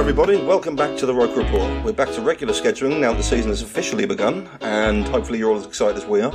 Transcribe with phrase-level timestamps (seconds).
[0.00, 0.42] Everybody.
[0.42, 1.84] Welcome back to the Roker Report.
[1.84, 5.50] We're back to regular scheduling now that the season has officially begun, and hopefully you're
[5.50, 6.32] all as excited as we are.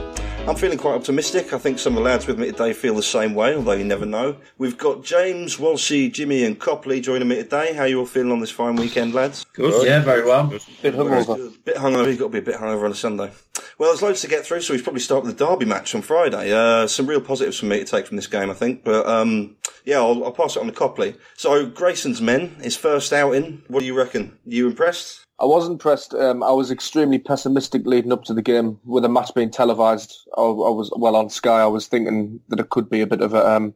[0.48, 1.52] I'm feeling quite optimistic.
[1.52, 3.84] I think some of the lads with me today feel the same way, although you
[3.84, 4.38] never know.
[4.60, 7.74] We've got James, Walshy, Jimmy, and Copley joining me today.
[7.74, 9.48] How you all feeling on this fine weekend, lads?
[9.54, 9.84] Good.
[9.84, 10.46] Yeah, very well.
[10.84, 11.66] Bit hungover.
[11.66, 12.06] Bit hungover.
[12.06, 13.32] You've got to be a bit hungover on a Sunday.
[13.80, 15.96] Well, there's loads to get through, so we should probably start with the Derby match
[15.96, 16.54] on Friday.
[16.54, 18.84] Uh, some real positives for me to take from this game, I think.
[18.84, 21.16] But um, yeah, I'll, I'll pass it on to Copley.
[21.36, 23.55] So Grayson's men, his first outing.
[23.68, 24.38] What do you reckon?
[24.46, 25.26] You impressed?
[25.40, 26.14] I was impressed.
[26.14, 30.16] Um, I was extremely pessimistic leading up to the game with the match being televised.
[30.38, 31.62] I, I was well on Sky.
[31.62, 33.74] I was thinking that it could be a bit of a um,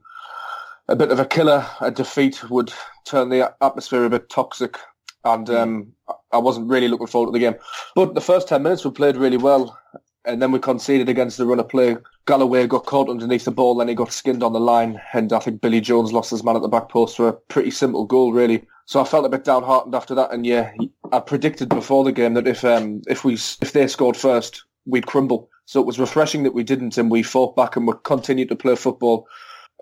[0.88, 1.66] a bit of a killer.
[1.82, 2.74] A defeat would
[3.06, 4.78] turn the atmosphere a bit toxic,
[5.26, 5.94] and um,
[6.32, 7.56] I wasn't really looking forward to the game.
[7.94, 9.78] But the first ten minutes we played really well,
[10.26, 11.98] and then we conceded against the run of play.
[12.26, 15.40] Galloway got caught underneath the ball, then he got skinned on the line, and I
[15.40, 18.34] think Billy Jones lost his man at the back post for a pretty simple goal,
[18.34, 18.66] really.
[18.86, 20.72] So I felt a bit downhearted after that, and yeah,
[21.12, 25.08] I predicted before the game that if um, if we if they scored first, we'd
[25.08, 25.50] crumble.
[25.66, 28.56] So it was refreshing that we didn't, and we fought back and we continued to
[28.56, 29.28] play football,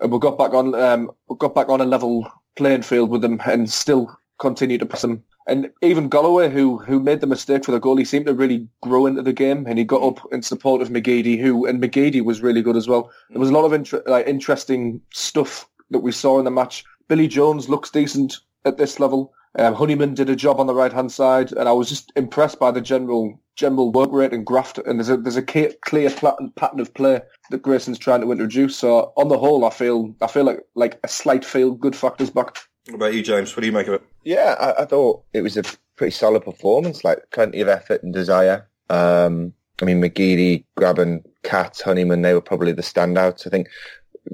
[0.00, 3.40] and we got back on um, got back on a level playing field with them,
[3.46, 5.24] and still continued to press them.
[5.48, 8.68] And even Galloway, who who made the mistake for the goal, he seemed to really
[8.82, 12.22] grow into the game, and he got up in support of McGeady, who and McGeady
[12.22, 13.10] was really good as well.
[13.30, 16.84] There was a lot of inter- like interesting stuff that we saw in the match.
[17.08, 19.32] Billy Jones looks decent at this level.
[19.58, 22.58] Um, Honeyman did a job on the right hand side, and I was just impressed
[22.58, 24.78] by the general general work rate and graft.
[24.78, 28.76] And there's a there's a clear, pattern of play that Grayson's trying to introduce.
[28.76, 32.30] So on the whole, I feel I feel like like a slight feel good factors
[32.30, 32.58] back.
[32.88, 33.54] What about you, James?
[33.54, 34.02] What do you make of it?
[34.24, 35.62] Yeah, I, I thought it was a
[35.96, 38.66] pretty solid performance, like plenty of effort and desire.
[38.88, 43.46] Um, I mean, McGeady, Grabban, Cat, Honeyman, they were probably the standouts.
[43.46, 43.68] I think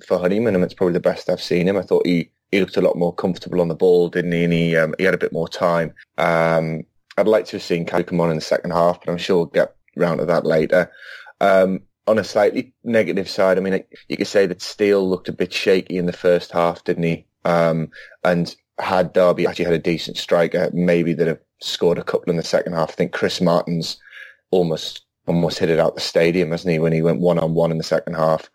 [0.06, 1.76] for Honeyman, it's probably the best I've seen him.
[1.76, 4.44] I thought he, he looked a lot more comfortable on the ball, didn't he?
[4.44, 5.92] And he, um, he had a bit more time.
[6.18, 6.84] Um,
[7.18, 9.38] I'd like to have seen Kelly come on in the second half, but I'm sure
[9.38, 10.92] we'll get round to that later.
[11.40, 15.32] Um, on a slightly negative side, I mean, you could say that Steele looked a
[15.32, 17.26] bit shaky in the first half, didn't he?
[17.44, 17.90] Um,
[18.22, 22.36] and had Derby actually had a decent striker, maybe they'd have scored a couple in
[22.36, 22.90] the second half.
[22.90, 23.98] I think Chris Martin's
[24.50, 27.70] almost almost hit it out the stadium, hasn't he, when he went one on one
[27.70, 28.50] in the second half.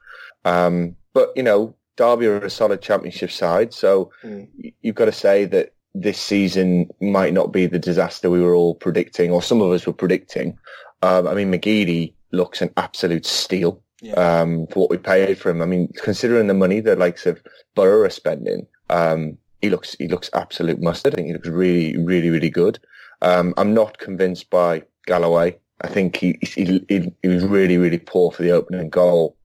[0.45, 4.47] Um, but you know, Derby are a solid championship side, so mm.
[4.81, 8.75] you've got to say that this season might not be the disaster we were all
[8.75, 10.57] predicting, or some of us were predicting.
[11.01, 14.13] Um, I mean, McGeady looks an absolute steal yeah.
[14.13, 15.61] um, for what we paid for him.
[15.61, 17.41] I mean, considering the money the likes of
[17.75, 21.13] Borough are spending, um, he looks he looks absolute mustard.
[21.13, 22.79] I think he looks really, really, really good.
[23.21, 25.57] Um, I'm not convinced by Galloway.
[25.81, 29.37] I think he, he, he, he was really, really poor for the opening goal.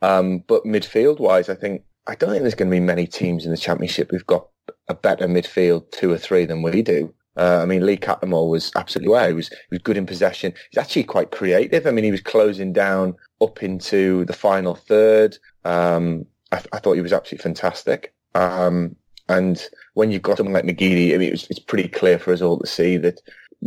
[0.00, 3.44] Um, but midfield wise, I think, I don't think there's going to be many teams
[3.44, 4.48] in the championship who've got
[4.88, 7.12] a better midfield two or three than we do.
[7.36, 9.26] Uh, I mean, Lee Cattermole was absolutely well.
[9.26, 10.52] He was, he was good in possession.
[10.70, 11.86] He's actually quite creative.
[11.86, 15.38] I mean, he was closing down up into the final third.
[15.64, 18.12] Um, I, I, thought he was absolutely fantastic.
[18.34, 18.96] Um,
[19.28, 19.62] and
[19.94, 22.42] when you've got someone like McGeady, I mean, it was, it's pretty clear for us
[22.42, 23.20] all to see that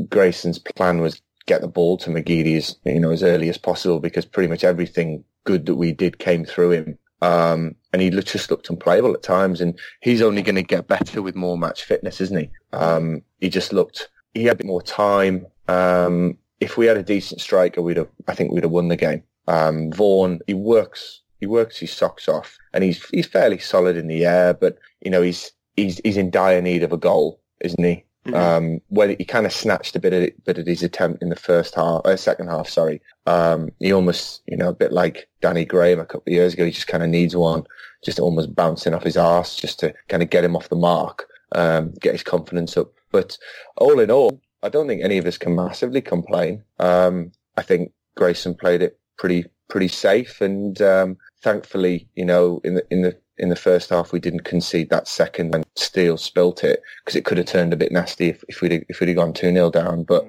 [0.09, 3.99] Grayson's plan was get the ball to McGeady as, you know, as early as possible
[3.99, 6.97] because pretty much everything good that we did came through him.
[7.21, 11.21] Um, and he just looked unplayable at times and he's only going to get better
[11.21, 12.49] with more match fitness, isn't he?
[12.73, 15.47] Um, he just looked, he had a bit more time.
[15.67, 18.95] Um, if we had a decent striker, we'd have, I think we'd have won the
[18.95, 19.23] game.
[19.47, 24.07] Um, Vaughan, he works, he works his socks off and he's, he's fairly solid in
[24.07, 27.83] the air, but you know, he's, he's, he's in dire need of a goal, isn't
[27.83, 28.05] he?
[28.33, 31.35] Um, when he kind of snatched a bit of bit of his attempt in the
[31.35, 33.01] first half, uh, second half, sorry.
[33.27, 36.65] Um, he almost, you know, a bit like Danny Graham a couple of years ago.
[36.65, 37.65] He just kind of needs one,
[38.03, 41.27] just almost bouncing off his arse, just to kind of get him off the mark,
[41.51, 42.91] um, get his confidence up.
[43.11, 43.37] But
[43.77, 46.63] all in all, I don't think any of us can massively complain.
[46.79, 52.73] Um, I think Grayson played it pretty pretty safe, and um, thankfully, you know, in
[52.73, 56.63] the in the in the first half we didn't concede that second when Steele spilt
[56.63, 59.17] it because it could have turned a bit nasty if, if we'd if we'd have
[59.17, 60.03] gone two 0 down.
[60.03, 60.27] But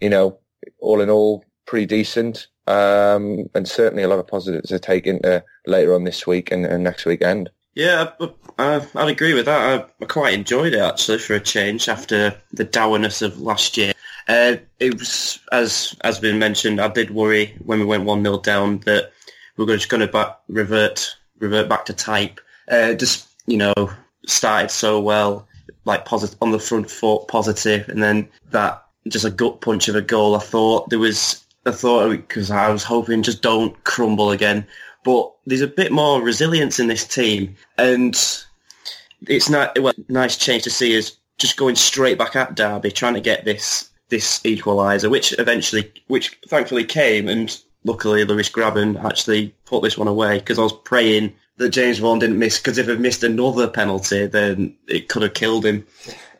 [0.00, 0.38] you know,
[0.78, 5.42] all in all, pretty decent, um, and certainly a lot of positives to take into
[5.66, 7.50] later on this week and, and next weekend.
[7.74, 9.80] Yeah, I, I, I'd agree with that.
[9.80, 13.92] I, I quite enjoyed it actually for a change after the dourness of last year.
[14.28, 16.80] Uh, it was as has been mentioned.
[16.80, 19.12] I did worry when we went one 0 down that
[19.56, 22.40] were just going to back, revert revert back to type.
[22.70, 23.90] Uh, just you know,
[24.26, 25.46] started so well,
[25.84, 29.96] like positive on the front foot, positive, and then that just a gut punch of
[29.96, 30.36] a goal.
[30.36, 34.66] I thought there was, I thought because I was hoping just don't crumble again,
[35.04, 38.14] but there's a bit more resilience in this team, and
[39.26, 43.14] it's not well, nice change to see us just going straight back at Derby, trying
[43.14, 49.54] to get this this equaliser, which eventually, which thankfully came, and luckily Lewis Grabban actually
[49.64, 52.86] put this one away because I was praying that James Vaughan didn't miss because if
[52.86, 55.86] he missed another penalty, then it could have killed him.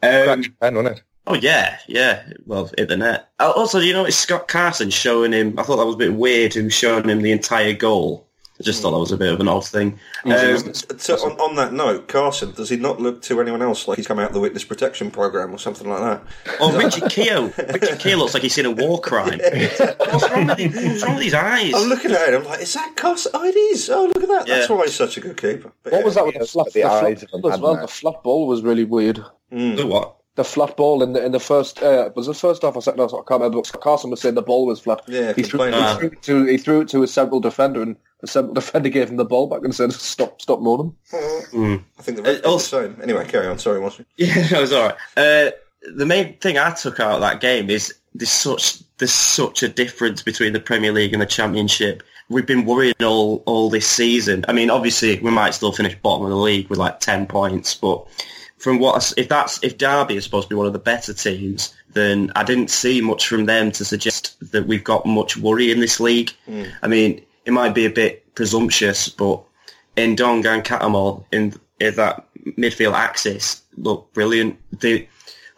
[0.02, 1.02] Um, pen, wasn't it?
[1.26, 2.24] Oh yeah, yeah.
[2.46, 3.28] Well, hit the net.
[3.38, 5.58] Also, you know, it's Scott Carson showing him.
[5.58, 6.54] I thought that was a bit weird.
[6.54, 8.26] Him showing him the entire goal.
[8.60, 9.98] I just thought that was a bit of an odd thing.
[10.26, 13.96] Um, So on, on that note, Carson, does he not look to anyone else like
[13.96, 16.22] he's come out of the witness protection program or something like that?
[16.60, 17.52] oh, Richie Keogh.
[17.72, 19.38] Richie Keogh looks like he's seen a war crime.
[19.98, 20.72] What's wrong with him?
[20.74, 21.72] What's wrong with his eyes?
[21.74, 22.34] I'm looking at it.
[22.34, 23.32] I'm like, is that Carson?
[23.34, 23.88] Oh, it is.
[23.88, 24.46] Oh, look at that.
[24.46, 25.72] That's why he's such a good keeper.
[25.82, 26.04] But What yeah.
[26.04, 27.72] was that with the Yes, flat, the the eyes of ball as well?
[27.72, 27.82] madman.
[27.86, 29.24] The flat ball was really weird.
[29.50, 30.16] The what?
[30.36, 33.00] The flat ball in the in the first uh, was the first half or second
[33.00, 33.12] half.
[33.12, 33.62] I can't remember.
[33.62, 35.02] But Carson was saying the ball was flat.
[35.08, 37.96] Yeah, he threw, he, threw it to, he threw it to a central defender, and
[38.20, 42.16] the central defender gave him the ball back and said, "Stop, stop moaning." I think
[42.16, 42.96] the ref Uh, did the same.
[43.02, 43.58] Anyway, carry on.
[43.58, 44.04] Sorry, Mossy.
[44.16, 44.96] Yeah, that was all right.
[45.16, 45.50] Uh,
[45.94, 49.68] the main thing I took out of that game is there's such there's such a
[49.68, 52.02] difference between the Premier League and the Championship.
[52.28, 54.44] We've been worrying all all this season.
[54.48, 57.74] I mean, obviously we might still finish bottom of the league with like ten points,
[57.74, 58.06] but
[58.58, 60.78] from what I s- if that's if Derby is supposed to be one of the
[60.78, 65.36] better teams, then I didn't see much from them to suggest that we've got much
[65.38, 66.30] worry in this league.
[66.82, 69.42] I mean, it might be a bit presumptuous, but
[69.96, 72.26] Ndong and Cattermole in, in that
[72.56, 74.58] midfield axis look brilliant.
[74.80, 75.06] The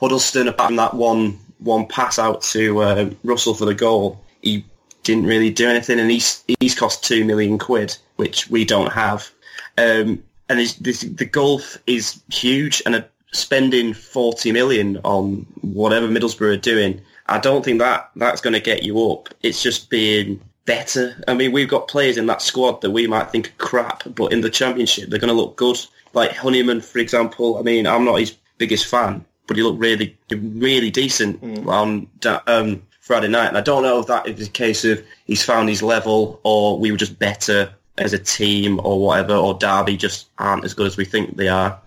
[0.01, 4.65] Huddlestone, apart from that one one pass out to uh, Russell for the goal, he
[5.05, 9.31] didn't really do anything, and he's he's cost two million quid, which we don't have.
[9.79, 13.03] Um, and this, the gulf is huge, and uh,
[13.33, 18.61] spending forty million on whatever Middlesbrough are doing, I don't think that that's going to
[18.61, 19.29] get you up.
[19.43, 21.23] It's just being better.
[21.27, 24.33] I mean, we've got players in that squad that we might think are crap, but
[24.33, 25.79] in the championship they're going to look good.
[26.15, 27.59] Like Honeyman, for example.
[27.59, 32.43] I mean, I'm not his biggest fan, but he looked really, really decent on da-
[32.47, 33.49] um, Friday night.
[33.49, 36.79] And I don't know if that is a case of he's found his level, or
[36.79, 40.87] we were just better as a team, or whatever, or Derby just aren't as good
[40.87, 41.79] as we think they are.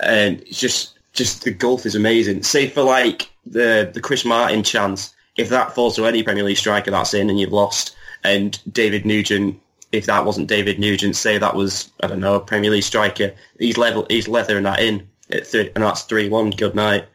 [0.00, 2.42] And it's just, just the gulf is amazing.
[2.42, 6.56] Say for like the the Chris Martin chance, if that falls to any Premier League
[6.56, 7.94] striker, that's in, and you've lost.
[8.26, 9.60] And David Nugent,
[9.92, 13.32] if that wasn't David Nugent, say that was I don't know a Premier League striker,
[13.58, 16.50] he's level, he's leathering that in, at three, and that's three one.
[16.50, 17.06] Good night.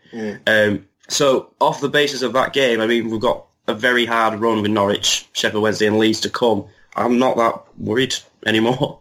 [0.47, 4.39] Um, so off the basis of that game, I mean we've got a very hard
[4.39, 6.65] run with Norwich, Sheffield Wednesday, and Leeds to come.
[6.95, 8.15] I'm not that worried
[8.45, 8.99] anymore.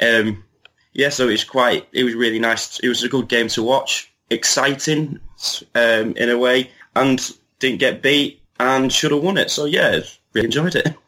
[0.00, 0.44] Um,
[0.92, 1.88] yeah, so it's quite.
[1.92, 2.78] It was really nice.
[2.80, 5.20] It was a good game to watch, exciting
[5.74, 7.20] um, in a way, and
[7.58, 9.50] didn't get beat and should have won it.
[9.50, 10.00] So yeah,
[10.32, 10.94] really enjoyed it.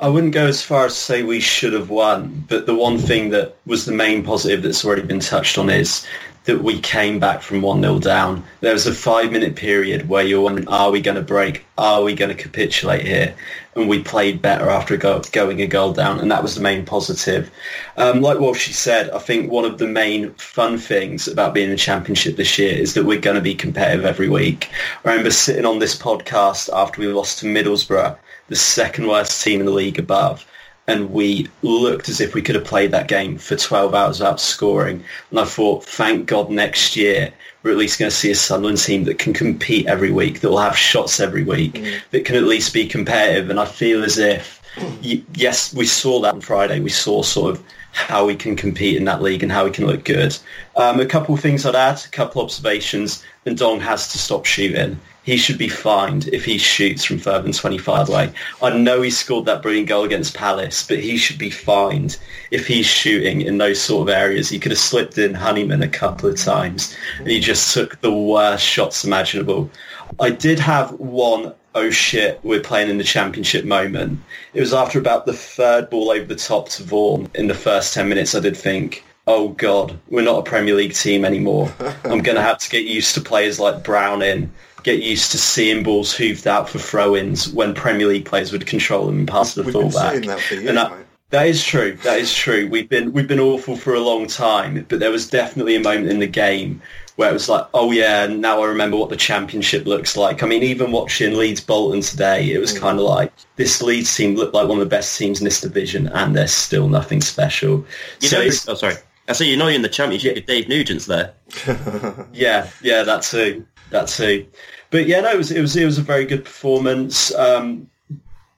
[0.00, 2.96] I wouldn't go as far as to say we should have won, but the one
[2.96, 6.06] thing that was the main positive that's already been touched on is
[6.44, 8.42] that we came back from 1-0 down.
[8.62, 11.66] There was a five-minute period where you're wondering, are we going to break?
[11.76, 13.34] Are we going to capitulate here?
[13.76, 16.86] And we played better after go, going a goal down, and that was the main
[16.86, 17.50] positive.
[17.98, 21.66] Um, like what she said, I think one of the main fun things about being
[21.66, 24.70] in the Championship this year is that we're going to be competitive every week.
[25.04, 28.16] I remember sitting on this podcast after we lost to Middlesbrough,
[28.50, 30.46] the second worst team in the league above,
[30.86, 34.40] and we looked as if we could have played that game for 12 hours without
[34.40, 35.02] scoring.
[35.30, 38.78] And I thought, thank God next year we're at least going to see a Sunderland
[38.78, 41.80] team that can compete every week, that will have shots every week,
[42.10, 43.50] that can at least be competitive.
[43.50, 44.60] And I feel as if,
[45.00, 46.80] yes, we saw that on Friday.
[46.80, 49.86] We saw sort of how we can compete in that league and how we can
[49.86, 50.36] look good.
[50.76, 53.60] Um, a couple of things I'd add, a couple observations, observations.
[53.60, 54.98] Dong has to stop shooting.
[55.22, 58.32] He should be fined if he shoots from further than 25 away.
[58.62, 62.16] I know he scored that brilliant goal against Palace, but he should be fined
[62.50, 64.48] if he's shooting in those sort of areas.
[64.48, 68.12] He could have slipped in Honeyman a couple of times, and he just took the
[68.12, 69.70] worst shots imaginable.
[70.18, 74.18] I did have one oh shit, we're playing in the championship moment.
[74.54, 77.94] It was after about the third ball over the top to Vaughan in the first
[77.94, 81.72] 10 minutes I did think, oh God, we're not a Premier League team anymore.
[82.04, 85.82] I'm going to have to get used to players like Browning, get used to seeing
[85.82, 89.60] balls hooved out for throw-ins when Premier League players would control them and pass to
[89.62, 90.12] the We've fullback.
[90.14, 91.06] been saying that for years, And mate.
[91.30, 91.96] that is true.
[92.02, 92.68] That is true.
[92.68, 96.08] We've been we've been awful for a long time, but there was definitely a moment
[96.10, 96.80] in the game
[97.16, 100.42] where it was like, oh yeah, now I remember what the championship looks like.
[100.42, 102.80] I mean, even watching Leeds Bolton today, it was mm.
[102.80, 105.60] kind of like this Leeds team looked like one of the best teams in this
[105.60, 107.84] division, and they're still nothing special.
[108.20, 108.94] You so know, it's- oh, sorry.
[109.28, 111.32] I see you know you're in the championship with Dave Nugent's there.
[112.32, 114.46] yeah, yeah, that too, that too.
[114.90, 117.34] But yeah, no, it was it was it was a very good performance.
[117.34, 117.88] Um,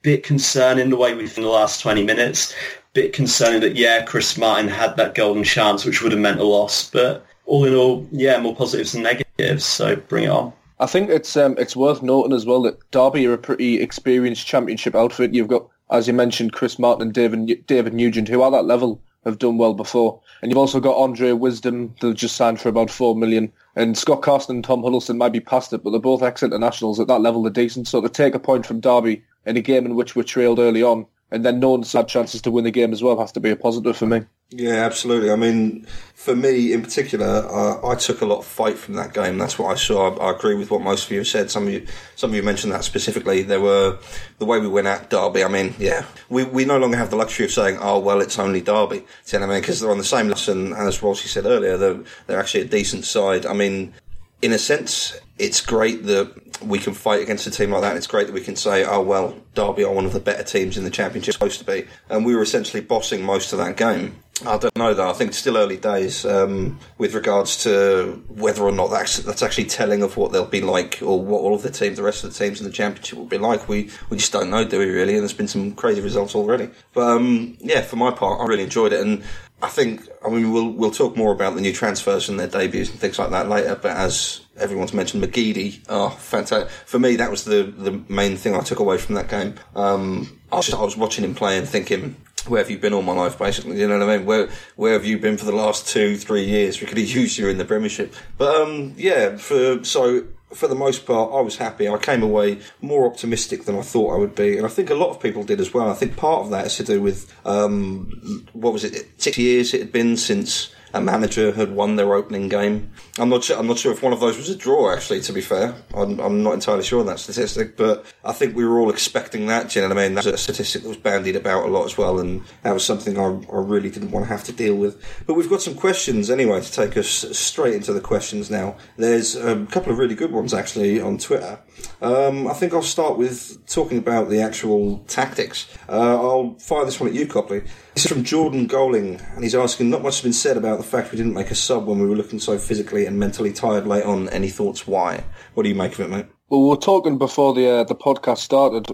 [0.03, 2.55] bit concerning the way we've in the last twenty minutes.
[2.93, 6.45] Bit concerning that yeah, Chris Martin had that golden chance, which would have meant a
[6.45, 6.91] loss.
[6.91, 9.65] But all in all, yeah, more positives than negatives.
[9.65, 10.53] So bring it on.
[10.81, 14.47] I think it's um, it's worth noting as well that Derby are a pretty experienced
[14.47, 15.33] championship outfit.
[15.33, 19.01] You've got, as you mentioned, Chris Martin and David David Nugent, who are that level
[19.25, 22.91] have done well before, and you've also got Andre Wisdom they've just signed for about
[22.91, 26.23] four million, and Scott Carson and Tom Huddlestone might be past it, but they're both
[26.23, 27.43] ex-internationals at that level.
[27.43, 30.23] They're decent, so to take a point from Derby in a game in which we're
[30.23, 33.19] trailed early on, and then no one's had chances to win the game as well,
[33.19, 34.21] has to be a positive for me.
[34.51, 35.31] Yeah, absolutely.
[35.31, 39.15] I mean, for me in particular, uh, I took a lot of fight from that
[39.15, 39.39] game.
[39.39, 40.15] That's what I saw.
[40.15, 41.51] I, I agree with what most of you have said.
[41.51, 41.87] Some of you,
[42.17, 43.43] some of you mentioned that specifically.
[43.43, 43.99] There were
[44.39, 45.43] the way we went at Derby.
[45.43, 48.39] I mean, yeah, we we no longer have the luxury of saying, "Oh, well, it's
[48.39, 49.63] only Derby." You know what I mean?
[49.63, 51.79] Because they're on the same lesson as Rossi said earlier.
[51.79, 53.47] They're they're actually a decent side.
[53.47, 53.95] I mean,
[54.43, 57.91] in a sense, it's great that we can fight against a team like that.
[57.91, 60.43] And it's great that we can say, oh, well, Derby are one of the better
[60.43, 61.87] teams in the Championship, supposed to be.
[62.09, 64.17] And we were essentially bossing most of that game.
[64.45, 65.09] I don't know, though.
[65.09, 69.43] I think it's still early days um, with regards to whether or not that's, that's
[69.43, 72.25] actually telling of what they'll be like or what all of the teams, the rest
[72.25, 73.69] of the teams in the Championship will be like.
[73.69, 75.15] We, we just don't know, do we, really?
[75.15, 76.71] And there's been some crazy results already.
[76.93, 79.01] But, um, yeah, for my part, I really enjoyed it.
[79.01, 79.23] And
[79.63, 82.91] I think, I mean, we'll we'll talk more about the new transfers and their debuts
[82.91, 83.79] and things like that later.
[83.81, 86.71] But as everyone's mentioned, McGeady, oh, fantastic!
[86.87, 89.55] For me, that was the the main thing I took away from that game.
[89.75, 92.17] Um, I was just, I was watching him play and thinking,
[92.47, 93.81] where have you been all my life, basically?
[93.81, 94.27] You know what I mean?
[94.27, 96.81] Where where have you been for the last two, three years?
[96.81, 98.15] We could have used you in the Premiership.
[98.39, 101.89] But um, yeah, for so for the most part, I was happy.
[101.89, 104.95] I came away more optimistic than I thought I would be, and I think a
[104.95, 105.91] lot of people did as well.
[105.91, 109.21] I think part of that is to do with um, what was it?
[109.21, 112.91] Six years it had been since a manager had won their opening game.
[113.19, 113.59] I'm not sure.
[113.59, 114.93] I'm not sure if one of those was a draw.
[114.93, 118.55] Actually, to be fair, I'm, I'm not entirely sure on that statistic, but I think
[118.55, 119.71] we were all expecting that.
[119.71, 120.15] Do you know what I mean?
[120.15, 123.19] That's a statistic that was bandied about a lot as well, and that was something
[123.19, 125.03] I, I really didn't want to have to deal with.
[125.27, 128.77] But we've got some questions anyway to take us straight into the questions now.
[128.97, 131.59] There's a couple of really good ones actually on Twitter.
[132.01, 135.69] Um, I think I'll start with talking about the actual tactics.
[135.89, 137.61] Uh, I'll fire this one at you, Copley.
[137.95, 140.85] This is from Jordan Goling, and he's asking, not much has been said about the
[140.85, 143.87] fact we didn't make a sub when we were looking so physically and mentally tired
[143.87, 144.29] late on.
[144.31, 145.25] Any thoughts why?
[145.55, 146.27] What do you make of it, mate?
[146.49, 148.87] Well, we were talking before the uh, the podcast started,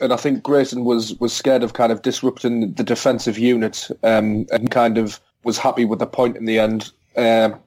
[0.00, 4.46] and I think Grayson was was scared of kind of disrupting the defensive unit, um,
[4.50, 6.92] and kind of was happy with the point in the end.
[7.16, 7.58] Um,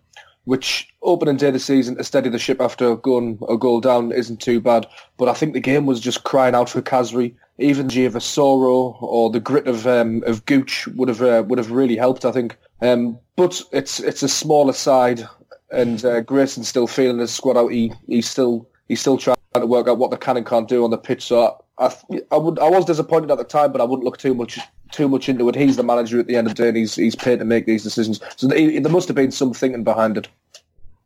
[0.46, 4.12] which opening day of the season to steady the ship after going a goal down
[4.12, 4.86] isn't too bad.
[5.18, 7.34] But I think the game was just crying out for Khazri.
[7.60, 11.72] Even Joel Asoro or the grit of um, of Gooch would have uh, would have
[11.72, 12.26] really helped.
[12.26, 12.58] I think.
[12.82, 15.28] Um, but it's it's a smaller side,
[15.72, 17.70] and uh, Grayson's still feeling his squad out.
[17.70, 20.84] He he's still he's still trying to work out what the can and can't do
[20.84, 21.24] on the pitch.
[21.24, 21.94] So I
[22.32, 24.60] I would I was disappointed at the time, but I wouldn't look too much
[24.92, 25.56] too much into it.
[25.56, 27.66] He's the manager at the end of the day, and he's he's paid to make
[27.66, 28.20] these decisions.
[28.36, 30.28] So there must have been some thinking behind it.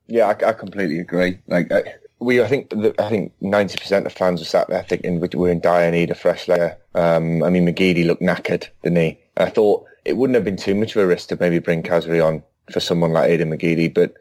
[0.07, 1.39] Yeah, I, I completely agree.
[1.47, 1.83] Like I,
[2.19, 5.29] we, I think that I think ninety percent of fans were sat there thinking we-
[5.33, 6.77] we're in dire need of fresh layer.
[6.95, 9.19] Um, I mean, McGeady looked knackered, didn't he?
[9.37, 12.25] I thought it wouldn't have been too much of a risk to maybe bring Khazri
[12.25, 14.13] on for someone like Aidan McGeady, but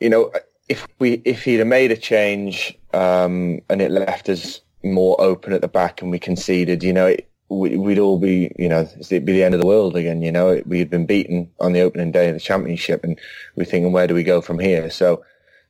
[0.00, 0.32] you know,
[0.68, 5.52] if we if he'd have made a change um, and it left us more open
[5.52, 8.86] at the back and we conceded, you know, it, we, we'd all be, you know,
[8.98, 10.22] it'd be the end of the world again.
[10.22, 13.18] You know, we had been beaten on the opening day of the championship, and
[13.56, 14.90] we're thinking, where do we go from here?
[14.90, 15.24] So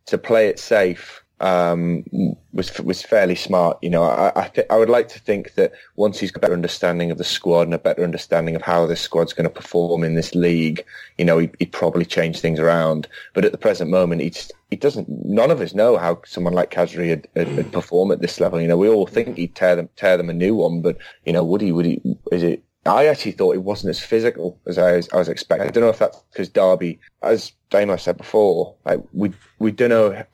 [0.06, 2.04] to play it safe um,
[2.52, 3.78] was was fairly smart.
[3.83, 6.40] You know, I I, th- I would like to think that once he's got a
[6.42, 9.50] better understanding of the squad and a better understanding of how this squad's going to
[9.50, 10.85] perform in this league,
[11.16, 13.07] you know, he, would probably change things around.
[13.35, 14.33] But at the present moment, he
[14.71, 15.09] he doesn't.
[15.09, 18.61] None of us know how someone like Khazri would, perform at this level.
[18.61, 21.33] You know, we all think he'd tear them tear them a new one, but you
[21.33, 21.73] know, would he?
[21.73, 22.00] Would he?
[22.33, 22.64] Is it?
[22.87, 25.68] I actually thought he wasn't as physical as I was, I was expecting.
[25.68, 29.90] I don't know if that's because Derby, as Damo said before, like we we don't
[29.90, 30.25] know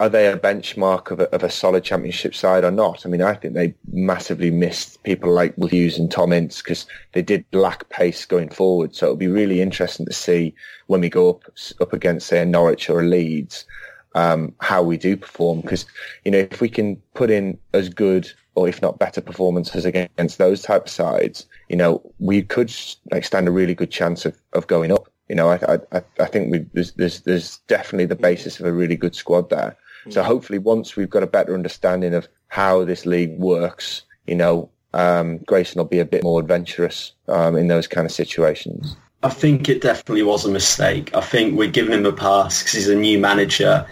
[0.00, 3.06] are they a benchmark of a, of a solid championship side or not?
[3.06, 6.86] I mean, I think they massively missed people like Will Hughes and Tom Ince because
[7.12, 8.94] they did lack pace going forward.
[8.94, 10.54] So it'll be really interesting to see
[10.88, 11.44] when we go up
[11.80, 13.64] up against say a Norwich or a Leeds
[14.16, 15.60] um, how we do perform.
[15.60, 15.86] Because
[16.24, 20.38] you know, if we can put in as good or if not better performances against
[20.38, 22.74] those type of sides, you know, we could
[23.12, 25.08] like stand a really good chance of, of going up.
[25.28, 28.72] You know, I I, I think we, there's, there's there's definitely the basis of a
[28.72, 29.76] really good squad there.
[30.10, 34.70] So hopefully, once we've got a better understanding of how this league works, you know,
[34.92, 38.96] um, Grayson will be a bit more adventurous um, in those kind of situations.
[39.22, 41.14] I think it definitely was a mistake.
[41.14, 43.86] I think we're giving him a pass because he's a new manager.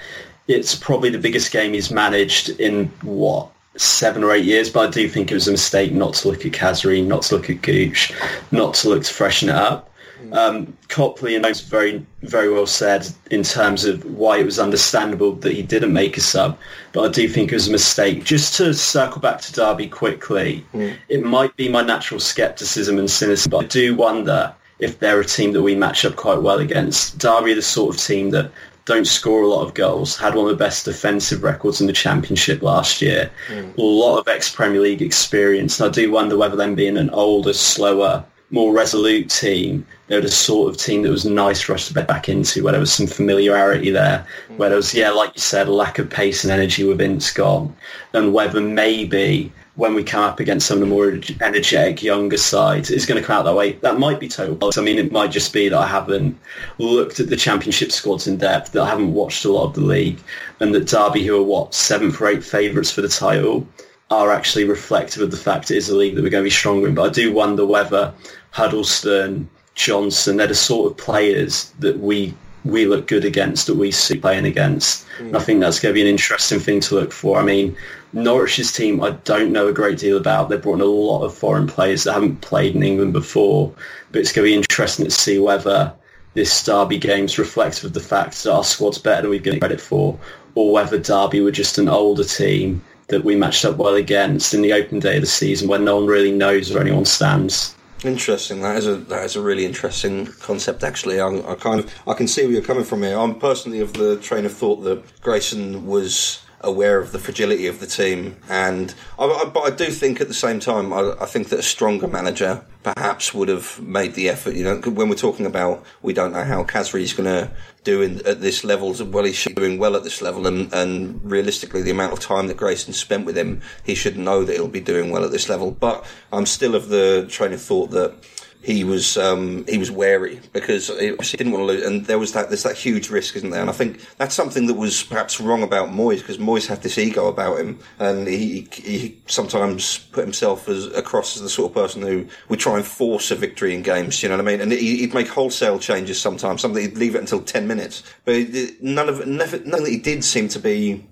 [0.47, 4.91] It's probably the biggest game he's managed in what seven or eight years, but I
[4.91, 7.63] do think it was a mistake not to look at Khazri, not to look at
[7.63, 8.13] Gooch,
[8.51, 9.92] not to look to freshen it up.
[10.33, 15.33] Um, Copley and those very, very well said in terms of why it was understandable
[15.37, 16.59] that he didn't make a sub,
[16.93, 18.25] but I do think it was a mistake.
[18.25, 20.95] Just to circle back to Derby quickly, mm.
[21.09, 25.25] it might be my natural scepticism and cynicism, but I do wonder if they're a
[25.25, 27.19] team that we match up quite well against.
[27.19, 28.51] Derby are the sort of team that
[28.85, 31.93] don't score a lot of goals, had one of the best defensive records in the
[31.93, 33.77] championship last year, mm.
[33.77, 35.79] a lot of ex-Premier League experience.
[35.79, 40.21] And I do wonder whether them being an older, slower, more resolute team, they were
[40.21, 42.81] the sort of team that was nice for us to bet back into, where there
[42.81, 44.25] was some familiarity there,
[44.57, 47.69] where there was, yeah, like you said, a lack of pace and energy within Scott,
[48.13, 52.91] and whether maybe when we come up against some of the more energetic younger sides,
[52.91, 53.73] it's going to come out that way.
[53.73, 54.71] That might be total.
[54.77, 56.39] I mean, it might just be that I haven't
[56.77, 59.81] looked at the championship squads in depth, that I haven't watched a lot of the
[59.81, 60.21] league,
[60.61, 63.67] and that Derby, who are what seventh or eighth favourites for the title,
[64.13, 66.51] are actually reflective of the fact it is a league that we're going to be
[66.51, 66.95] stronger in.
[66.95, 68.13] But I do wonder whether
[68.53, 72.35] Huddlestone, Johnson, they're the sort of players that we
[72.65, 75.05] we look good against, that we see playing against.
[75.19, 75.37] Mm.
[75.37, 77.37] I think that's going to be an interesting thing to look for.
[77.39, 77.77] I mean,
[78.13, 80.49] Norwich's team, I don't know a great deal about.
[80.49, 83.75] They've brought in a lot of foreign players that haven't played in England before,
[84.13, 85.93] but it's going to be interesting to see whether
[86.35, 89.81] this Derby game's reflective of the fact that our squad's better than we've given credit
[89.81, 90.19] for,
[90.55, 94.63] or whether Derby were just an older team that we matched up well against in
[94.63, 97.77] the open day of the season when no one really knows where anyone stands.
[98.03, 98.63] Interesting.
[98.63, 100.83] That is a that is a really interesting concept.
[100.83, 103.17] Actually, I, I kind of I can see where you're coming from here.
[103.17, 107.81] I'm personally of the train of thought that Grayson was aware of the fragility of
[107.81, 108.37] the team.
[108.49, 111.59] And I, I, but I do think at the same time, I, I, think that
[111.59, 114.55] a stronger manager perhaps would have made the effort.
[114.55, 117.51] You know, when we're talking about we don't know how Khazri is going to
[117.85, 118.93] do in, at this level.
[118.93, 122.57] Well, he's doing well at this level, and, and realistically, the amount of time that
[122.57, 125.71] Grayson spent with him, he should know that he'll be doing well at this level.
[125.71, 128.15] But I'm still of the train of thought that
[128.63, 132.33] he was um, he was wary because he didn't want to lose, and there was
[132.33, 133.61] that there's that huge risk, isn't there?
[133.61, 136.97] And I think that's something that was perhaps wrong about Moyes because Moyes had this
[136.97, 141.75] ego about him, and he he sometimes put himself as across as the sort of
[141.75, 144.23] person who would try and force a victory in games.
[144.23, 144.61] You know what I mean?
[144.61, 146.61] And he'd make wholesale changes sometimes.
[146.61, 148.47] Something he'd leave it until ten minutes, but
[148.81, 151.05] none of none that he did seem to be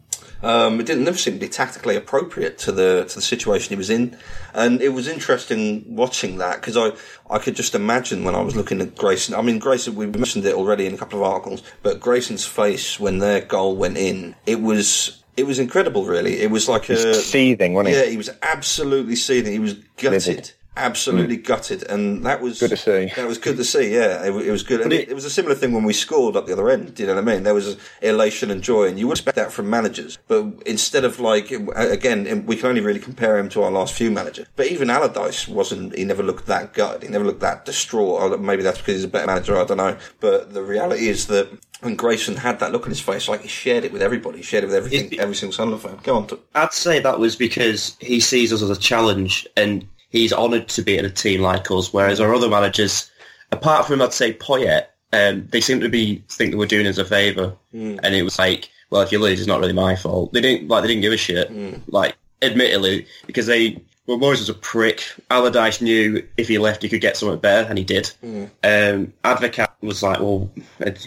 [0.43, 3.77] um, it didn't never seem to be tactically appropriate to the to the situation he
[3.77, 4.17] was in,
[4.55, 6.93] and it was interesting watching that because I
[7.33, 9.35] I could just imagine when I was looking at Grayson.
[9.35, 12.99] I mean, Grayson we mentioned it already in a couple of articles, but Grayson's face
[12.99, 16.07] when their goal went in, it was it was incredible.
[16.07, 17.75] Really, it was like a seething.
[17.75, 17.99] Wasn't it?
[17.99, 19.53] yeah, he was absolutely seething.
[19.53, 20.27] He was gutted.
[20.27, 21.45] Livid absolutely mm.
[21.45, 23.13] gutted, and that was good to see.
[23.17, 23.95] That was good to see.
[23.95, 26.37] Yeah, it, it was good, and it, it, was a similar thing when we scored
[26.37, 26.95] at the other end.
[26.95, 27.43] Do you know what I mean?
[27.43, 31.21] There was elation and joy, and you would expect that from managers, but instead of
[31.21, 34.47] like again, we can only really compare him to our last few managers.
[34.57, 35.97] But even Allardyce wasn't.
[35.97, 37.03] He never looked that gutted.
[37.03, 38.33] He never looked that distraught.
[38.33, 39.59] Or maybe that's because he's a better manager.
[39.59, 39.97] I don't know.
[40.21, 41.49] But the reality is that.
[41.83, 44.37] And Grayson had that look on his face, like he shared it with everybody.
[44.37, 45.99] He shared it with everything, every single Sunderland fan.
[46.03, 46.27] Go on.
[46.27, 50.69] To- I'd say that was because he sees us as a challenge, and he's honoured
[50.69, 51.93] to be in a team like us.
[51.93, 53.11] Whereas our other managers,
[53.53, 56.99] apart from I'd say Poyet, um, they seem to be think that we're doing us
[56.99, 57.99] a favour, mm.
[58.03, 60.33] and it was like, well, if you lose, it's not really my fault.
[60.33, 61.51] They didn't like they didn't give a shit.
[61.51, 61.83] Mm.
[61.89, 65.05] Like, admittedly, because they well, Moyes was a prick.
[65.31, 68.13] Allardyce knew if he left, he could get something better, and he did.
[68.25, 68.51] Mm.
[68.65, 70.51] Um, Advocat was like, well,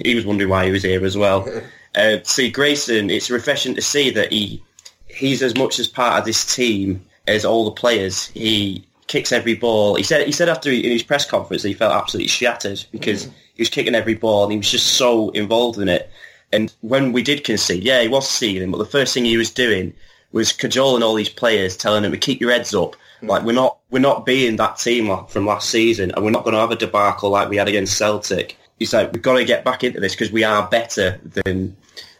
[0.04, 1.48] he was wondering why he was here as well.
[1.96, 4.64] Uh, see, Grayson, it's refreshing to see that he
[5.06, 8.26] he's as much as part of this team as all the players.
[8.30, 9.96] He kicks every ball.
[9.96, 13.28] He said he said after in his press conference that he felt absolutely shattered because
[13.28, 13.32] mm.
[13.56, 16.10] he was kicking every ball and he was just so involved in it.
[16.52, 19.50] And when we did concede, yeah, he was seething, but the first thing he was
[19.50, 19.94] doing
[20.32, 22.96] was cajoling all these players, telling them to keep your heads up.
[23.22, 23.30] Mm.
[23.30, 26.54] Like we're not we're not being that team from last season, and we're not going
[26.54, 28.58] to have a debacle like we had against Celtic.
[28.80, 31.76] He's like, we've got to get back into this because we are better than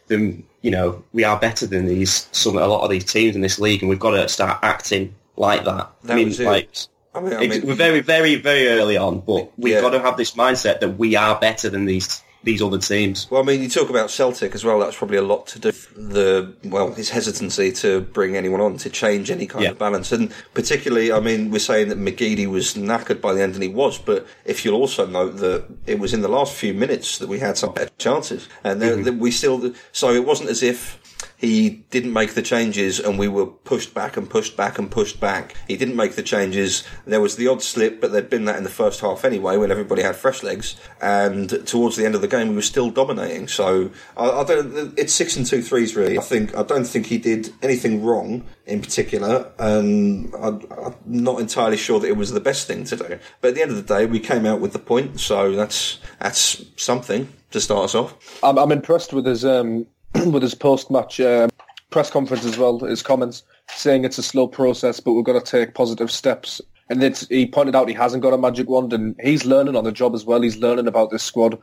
[0.06, 3.42] than you know we are better than these some a lot of these teams in
[3.42, 5.90] this league, and we've got to start acting like that.
[6.04, 6.70] That I mean, like
[7.14, 9.80] I mean, I mean- we're very, very, very early on, but we've Yeah.
[9.80, 13.26] got to have this mindset that we are better than these these other teams.
[13.30, 14.78] Well, I mean, you talk about Celtic as well.
[14.78, 18.76] That's probably a lot to do with the well, his hesitancy to bring anyone on
[18.78, 19.70] to change any kind Yeah.
[19.70, 23.54] of balance, and particularly, I mean, we're saying that McGeady was knackered by the end,
[23.54, 23.96] and he was.
[23.98, 27.38] But if you'll also note that it was in the last few minutes that we
[27.38, 29.02] had some better chances, and mm-hmm.
[29.04, 29.72] that we still.
[29.92, 30.98] So it wasn't as if
[31.46, 35.20] he didn't make the changes and we were pushed back and pushed back and pushed
[35.20, 35.56] back.
[35.68, 36.84] He didn't make the changes.
[37.06, 39.70] There was the odd slip, but there'd been that in the first half anyway when
[39.70, 40.76] everybody had fresh legs.
[41.00, 43.48] And towards the end of the game, we were still dominating.
[43.48, 44.98] So I, I don't.
[44.98, 46.18] It's six and two threes really.
[46.18, 50.48] I think I don't think he did anything wrong in particular, and I,
[50.86, 53.18] I'm not entirely sure that it was the best thing to do.
[53.40, 55.98] But at the end of the day, we came out with the point, so that's
[56.18, 58.40] that's something to start us off.
[58.42, 59.86] I'm, I'm impressed with his um,
[60.26, 61.50] with his post match um,
[61.90, 62.78] press conference as well.
[62.78, 66.60] His comments saying it's a slow process, but we've got to take positive steps.
[66.90, 69.84] And it's, he pointed out he hasn't got a magic wand, and he's learning on
[69.84, 70.42] the job as well.
[70.42, 71.58] He's learning about this squad,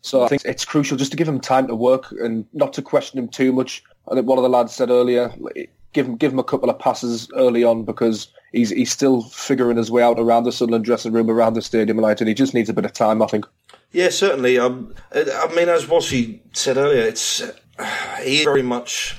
[0.00, 2.82] so I think it's crucial just to give him time to work and not to
[2.82, 3.84] question him too much.
[4.10, 5.30] I think one of the lads said earlier,
[5.92, 9.76] give him give him a couple of passes early on because he's he's still figuring
[9.76, 12.54] his way out around the Sunderland dressing room, around the stadium, and and he just
[12.54, 13.20] needs a bit of time.
[13.20, 13.44] I think.
[13.92, 14.58] Yeah, certainly.
[14.58, 17.42] Um, I mean, as Wossi said earlier, it's
[18.24, 19.16] he's very much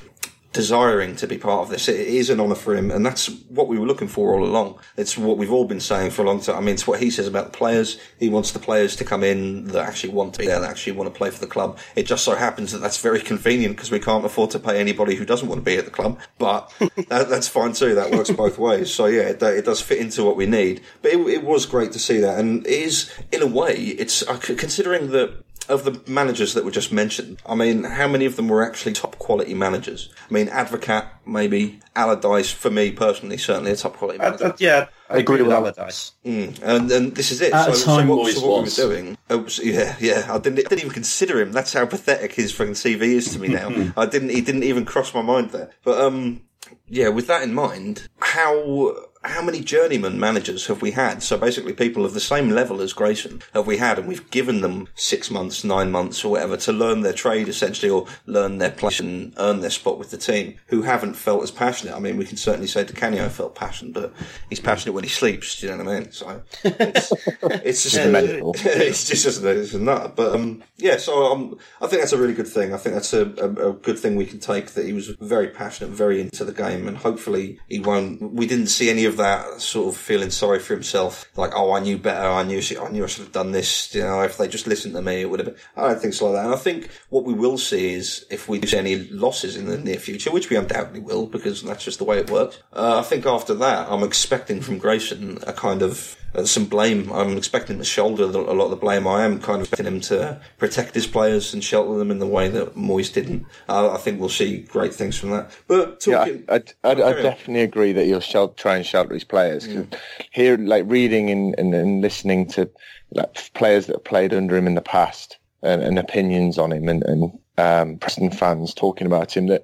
[0.53, 1.89] desiring to be part of this.
[1.89, 4.79] It is an honour for him, and that's what we were looking for all along.
[4.95, 6.55] It's what we've all been saying for a long time.
[6.55, 7.99] I mean, it's what he says about the players.
[8.19, 10.93] He wants the players to come in that actually want to be there, that actually
[10.93, 11.79] want to play for the club.
[11.95, 15.15] It just so happens that that's very convenient because we can't afford to pay anybody
[15.15, 16.19] who doesn't want to be at the club.
[16.37, 17.95] But that, that's fine too.
[17.95, 18.93] That works both ways.
[18.93, 20.81] So yeah, it, it does fit into what we need.
[21.01, 24.21] But it, it was great to see that, and it is in a way, it's
[24.27, 28.35] uh, considering that of the managers that were just mentioned, I mean, how many of
[28.35, 30.09] them were actually top quality managers?
[30.29, 34.47] I mean, Advocat, maybe Allardyce, for me personally, certainly a top quality I, manager.
[34.47, 36.11] I, yeah, I, agree agree with with Allardyce.
[36.25, 37.53] Mm, and and this is it.
[37.53, 40.27] At so, a so what, so what we were doing, oh, oops, yeah, yeah.
[40.29, 41.51] I didn't, didn't even consider him.
[41.51, 43.69] That's how pathetic his fucking CV is to me now.
[43.69, 43.99] Mm-hmm.
[43.99, 44.29] I didn't.
[44.29, 45.71] He didn't even cross my mind there.
[45.83, 46.41] But um,
[46.87, 47.09] yeah.
[47.09, 51.23] With that in mind, how how many journeyman managers have we had?
[51.23, 54.61] So basically, people of the same level as Grayson have we had, and we've given
[54.61, 58.71] them six months, nine months, or whatever to learn their trade essentially, or learn their
[58.71, 60.55] place and earn their spot with the team.
[60.67, 61.95] Who haven't felt as passionate.
[61.95, 64.13] I mean, we can certainly say Di Canio felt passionate, but
[64.49, 65.59] he's passionate when he sleeps.
[65.59, 66.11] Do you know what I mean?
[66.11, 67.11] So it's,
[67.43, 70.15] it's just it's just just it's a nut.
[70.15, 72.73] But um, yeah, so um, I think that's a really good thing.
[72.73, 75.47] I think that's a, a, a good thing we can take that he was very
[75.47, 78.21] passionate, very into the game, and hopefully he won't.
[78.33, 81.79] We didn't see any of that sort of feeling sorry for himself, like oh I
[81.79, 83.93] knew better, I knew I knew I should have done this.
[83.93, 85.47] You know, if they just listened to me, it would have.
[85.47, 85.57] been...
[85.75, 86.45] I don't think so like that.
[86.45, 89.77] And I think what we will see is if we see any losses in the
[89.77, 92.59] near future, which we undoubtedly will, because that's just the way it works.
[92.71, 97.11] Uh, I think after that, I'm expecting from Grayson a kind of some blame.
[97.11, 99.07] I'm expecting him to shoulder a lot of the blame.
[99.07, 102.27] I am kind of expecting him to protect his players and shelter them in the
[102.27, 103.45] way that Moyes didn't.
[103.69, 105.51] Uh, I think we'll see great things from that.
[105.67, 109.23] But Yeah, I, I, I, I definitely agree that he'll shel- try and shelter his
[109.23, 109.67] players.
[109.67, 109.85] 'Cause
[110.31, 112.69] Here, like reading and, and, and listening to
[113.11, 116.89] like players that have played under him in the past and, and opinions on him,
[116.89, 119.61] and, and um, Preston fans talking about him, that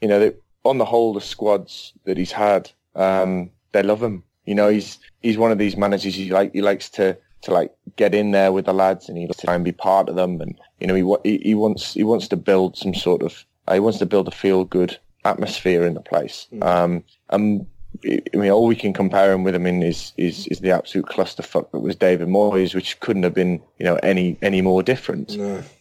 [0.00, 4.22] you know, that on the whole, the squads that he's had, um, they love him.
[4.46, 6.14] You know, he's he's one of these managers.
[6.14, 9.26] He like he likes to to like get in there with the lads, and he
[9.26, 10.40] likes to try and be part of them.
[10.40, 13.74] And you know, he he, he wants he wants to build some sort of uh,
[13.74, 16.46] he wants to build a feel good atmosphere in the place.
[16.62, 17.66] Um, and
[18.04, 21.06] I mean, all we can compare him with him in is, is, is the absolute
[21.06, 25.32] clusterfuck that was David Moyes, which couldn't have been, you know, any, any more different.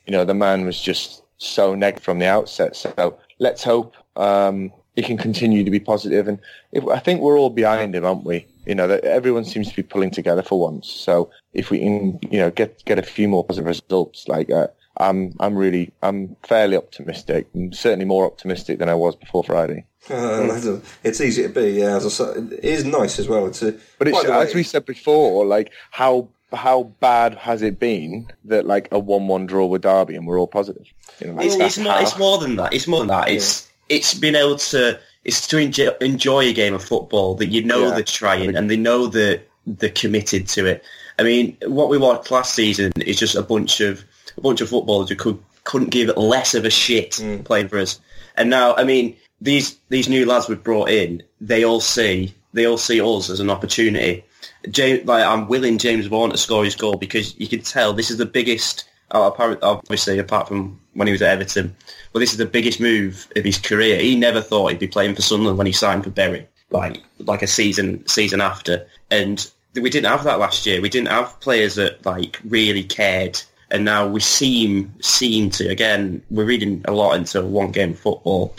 [0.06, 2.76] You know, the man was just so negative from the outset.
[2.76, 6.28] So let's hope, um, he can continue to be positive.
[6.28, 6.39] And
[6.71, 8.47] if, I think we're all behind him, aren't we?
[8.65, 10.89] You know, that everyone seems to be pulling together for once.
[10.89, 14.67] So if we can, you know, get, get a few more positive results, like, uh,
[14.97, 17.47] I'm, I'm really, I'm fairly optimistic.
[17.56, 19.86] I'm certainly more optimistic than I was before Friday.
[20.10, 21.71] uh, it's easy to be.
[21.80, 23.45] Yeah, as I said, it is nice as well.
[23.47, 27.62] It's a, But it's, by way- as we said before, like how how bad has
[27.62, 30.86] it been that like a one-one draw with Derby and we're all positive?
[31.19, 32.02] You know, like, It's, that's it's more.
[32.02, 32.73] It's more than that.
[32.73, 33.30] It's more than that.
[33.30, 34.99] It's it's been able to.
[35.25, 37.95] It's to enjoy, enjoy a game of football that you know Yeah.
[37.95, 40.84] they're trying and they know that they're committed to it.
[41.19, 44.04] I mean, what we watched last season is just a bunch of
[44.38, 47.43] a bunch of footballers who could couldn't give less of a shit Mm.
[47.43, 47.99] playing for us.
[48.38, 52.65] And now, I mean, these these new lads we've brought in, they all see they
[52.65, 54.23] all see us as an opportunity.
[54.71, 58.10] James, like I'm willing James Vaughan to score his goal because you can tell this
[58.10, 58.86] is the biggest.
[59.12, 61.76] Oh, Obviously, apart from when he was at Everton,
[62.13, 64.00] but this is the biggest move of his career.
[64.00, 67.41] He never thought he'd be playing for Sunderland when he signed for Bury, like like
[67.41, 68.86] a season season after.
[69.12, 70.82] And we didn't have that last year.
[70.82, 73.41] We didn't have players that like really cared.
[73.72, 76.24] And now we seem seem to again.
[76.32, 78.56] We're reading a lot into one game football.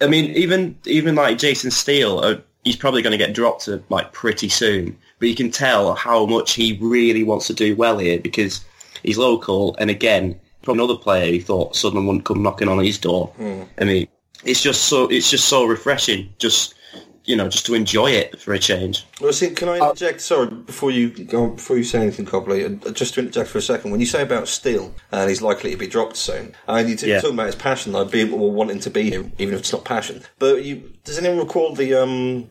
[0.00, 3.82] I mean, even even like Jason Steele, uh, he's probably going to get dropped to
[3.88, 4.98] like pretty soon.
[5.20, 8.64] But you can tell how much he really wants to do well here because
[9.02, 9.76] he's local.
[9.78, 13.32] And again, from another player, he thought Sunderland wouldn't come knocking on his door.
[13.80, 14.08] I mean,
[14.44, 16.32] it's just so it's just so refreshing.
[16.38, 16.74] Just
[17.24, 19.04] you know, just to enjoy it for a change.
[19.20, 20.22] Well, see, can I interject?
[20.22, 23.62] Sorry, before you go, before you say anything, Copley, uh, just to interject for a
[23.62, 23.90] second.
[23.90, 27.20] When you say about Steele and he's likely to be dropped soon, and you're Yeah.
[27.20, 29.84] talking about his passion, like being or wanting to be here, even if it's not
[29.84, 30.22] passion.
[30.38, 31.94] But you, does anyone recall the?
[32.02, 32.48] um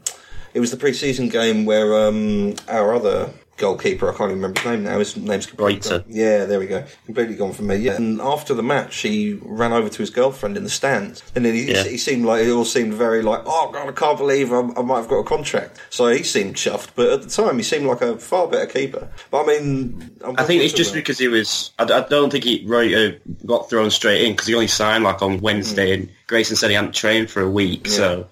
[0.54, 4.70] It was the pre-season game where um our other goalkeeper, I can't even remember his
[4.70, 5.00] name now.
[5.00, 6.84] His name's completely Yeah, there we go.
[7.06, 7.76] Completely gone from me.
[7.78, 7.96] Yeah.
[7.96, 11.54] And after the match, he ran over to his girlfriend in the stands, and then
[11.54, 11.84] he, Yeah.
[11.84, 14.82] he seemed like it all seemed very like, oh god, I can't believe I'm, I
[14.82, 15.80] might have got a contract.
[15.90, 19.08] So he seemed chuffed, but at the time he seemed like a far better keeper.
[19.32, 21.72] But I mean, I'm I think it's just about- because he was.
[21.80, 23.12] I, I don't think he right, uh,
[23.46, 26.76] got thrown straight in because he only signed like on Wednesday, and Grayson said he
[26.76, 27.88] hadn't trained for a week.
[27.88, 28.28] So,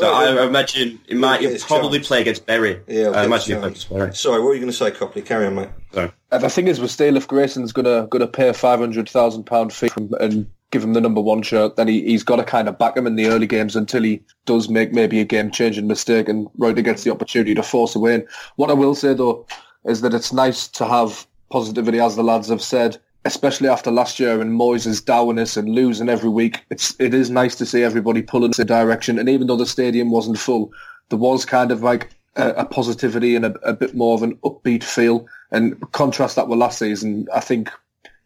[0.00, 0.42] so Well, I.
[0.42, 2.08] I imagine it might get he'll probably chance.
[2.08, 2.80] play against Bury.
[2.86, 4.14] Yeah, I'll I uh, get imagine his he'll play against Bury.
[4.14, 5.22] Sorry, what were you going to say, Copley?
[5.22, 5.68] Carry on, mate.
[5.92, 8.78] So, And uh, the thing is with Steele, if Grayson's gonna gonna pay a five
[8.80, 12.22] hundred thousand pound fee from, and give him the number one shirt, then he, he's
[12.22, 15.20] got to kind of back him in the early games until he does make maybe
[15.20, 18.24] a game changing mistake and Ruiter gets the opportunity to force a win.
[18.54, 19.46] What I will say though
[19.84, 24.18] is that it's nice to have positivity, as the lads have said, especially after last
[24.18, 26.64] year and Moyes' dourness and losing every week.
[26.70, 29.18] It's it is nice to see everybody pulling in the direction.
[29.18, 30.72] And even though the stadium wasn't full,
[31.10, 34.36] there was kind of like a, a positivity and a, a bit more of an
[34.38, 35.26] upbeat feel.
[35.50, 37.70] And contrast that with last season, I think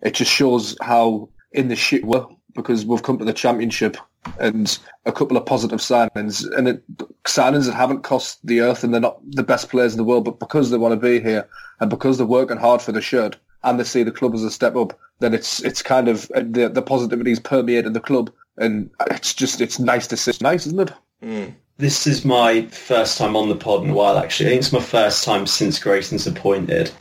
[0.02, 3.96] it just shows how in the shit we're because we've come to the championship
[4.38, 6.84] and a couple of positive signings and it,
[7.24, 10.24] signings that haven't cost the earth and they're not the best players in the world,
[10.24, 11.48] but because they want to be here
[11.80, 14.50] and because they're working hard for the shirt and they see the club as a
[14.50, 18.30] step up, then it's it's kind of uh, the the positivity is permeating the club
[18.58, 20.32] and it's just it's nice to see.
[20.40, 20.92] Nice, isn't it?
[21.22, 21.54] Mm.
[21.76, 24.46] This is my first time on the pod in a while, actually.
[24.46, 26.92] I think it's my first time since Grayson's appointed.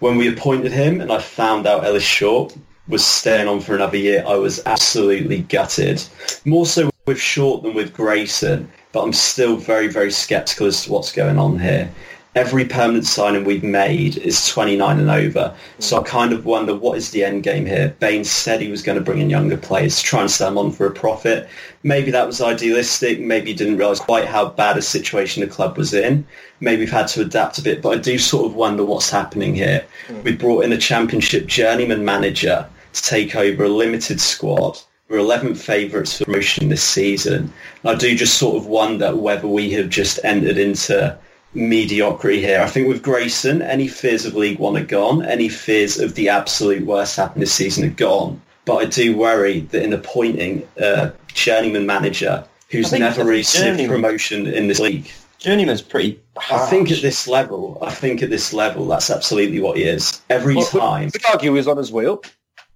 [0.00, 2.56] When we appointed him and I found out Ellis Short
[2.88, 6.02] was staying on for another year, I was absolutely gutted.
[6.44, 10.92] More so with Short than with Grayson, but I'm still very, very sceptical as to
[10.92, 11.88] what's going on here.
[12.36, 15.54] Every permanent signing we've made is 29 and over.
[15.78, 17.96] So I kind of wonder what is the end game here.
[17.98, 20.58] Baines said he was going to bring in younger players to try and sell them
[20.58, 21.48] on for a profit.
[21.82, 23.20] Maybe that was idealistic.
[23.20, 26.26] Maybe he didn't realise quite how bad a situation the club was in.
[26.60, 27.80] Maybe we've had to adapt a bit.
[27.80, 29.86] But I do sort of wonder what's happening here.
[30.06, 30.22] Hmm.
[30.22, 34.78] We brought in a championship journeyman manager to take over a limited squad.
[35.08, 37.50] We're 11th favourites for promotion this season.
[37.82, 41.16] And I do just sort of wonder whether we have just entered into
[41.56, 42.60] mediocrity here.
[42.60, 45.24] I think with Grayson, any fears of League One are gone.
[45.24, 48.40] Any fears of the absolute worst happening this season are gone.
[48.64, 53.78] But I do worry that in appointing a journeyman manager who's never the really sniffed
[53.78, 56.18] journeyman- promotion in this league, Journeyman's pretty.
[56.50, 60.20] I think at this level, I think at this level, that's absolutely what he is.
[60.30, 61.10] Every Well, time.
[61.14, 62.22] I'd argue he's on his wheel.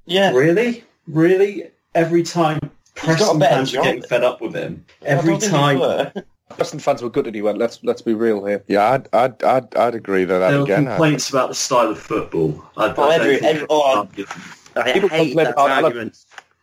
[0.07, 0.31] yeah.
[0.33, 0.85] Really?
[1.09, 1.71] Really?
[1.95, 2.61] Every time
[2.95, 4.85] Preston fans are getting fed up with him.
[5.03, 6.13] Every don't think they time were.
[6.51, 7.59] Preston fans were gutted he went.
[7.59, 8.63] Let's let's be real here.
[8.67, 10.87] Yeah, I'd, I'd, I'd, I'd agree that that there were again.
[10.87, 12.63] complaints about the style of football.
[12.77, 15.85] I, I Oh, don't every- every- oh, I- I People hate complain that about Alan.
[15.85, 16.19] argument.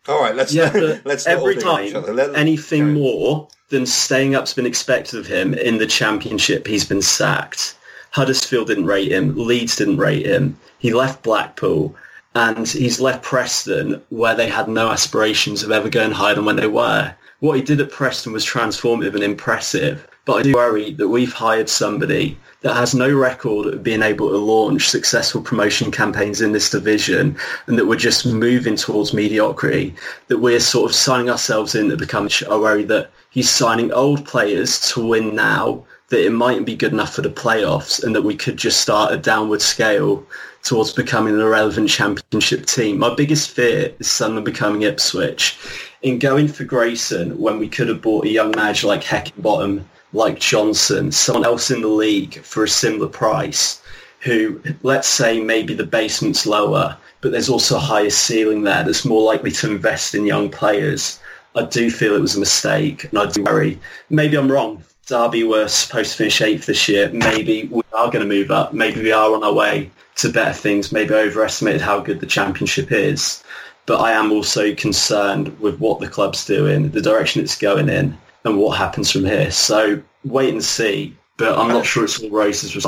[0.08, 2.16] All right, let's Yeah, but let's not every all pick time.
[2.16, 6.86] Let- anything carry more than staying up's been expected of him in the championship, he's
[6.86, 7.76] been sacked.
[8.12, 9.36] Huddersfield didn't rate him.
[9.36, 10.58] Leeds didn't rate him.
[10.80, 11.94] He left Blackpool
[12.36, 16.56] and he's left Preston where they had no aspirations of ever going higher than when
[16.56, 17.14] they were.
[17.40, 21.32] What he did at Preston was transformative and impressive, but I do worry that we've
[21.32, 26.52] hired somebody that has no record of being able to launch successful promotion campaigns in
[26.52, 29.94] this division and that we're just moving towards mediocrity,
[30.30, 34.26] that we're sort of signing ourselves in to become, I worry that he's signing old
[34.26, 38.24] players to win now that it mightn't be good enough for the playoffs and that
[38.24, 40.26] we could just start a downward scale
[40.64, 42.98] towards becoming an irrelevant championship team.
[42.98, 45.58] My biggest fear is Sunderland becoming Ipswich.
[46.04, 49.84] In going for Grayson when we could have bought a young manager like Heckingbottom,
[50.14, 53.82] like Johnson, someone else in the league for a similar price
[54.20, 59.06] who, let's say maybe the basement's lower, but there's also a higher ceiling there that's
[59.06, 61.20] more likely to invest in young players.
[61.56, 63.80] I do feel it was a mistake and I do worry.
[64.12, 64.84] Maybe I'm wrong.
[65.08, 67.10] Derby were supposed to finish eighth this year.
[67.12, 68.74] Maybe we are going to move up.
[68.74, 70.92] Maybe we are on our way to better things.
[70.92, 73.44] Maybe I overestimated how good the championship is.
[73.88, 78.16] But I am also concerned with what the club's doing, the direction it's going in,
[78.44, 79.50] and what happens from here.
[79.50, 81.18] So wait and see.
[81.38, 82.84] But I'm not sure it's all roses with.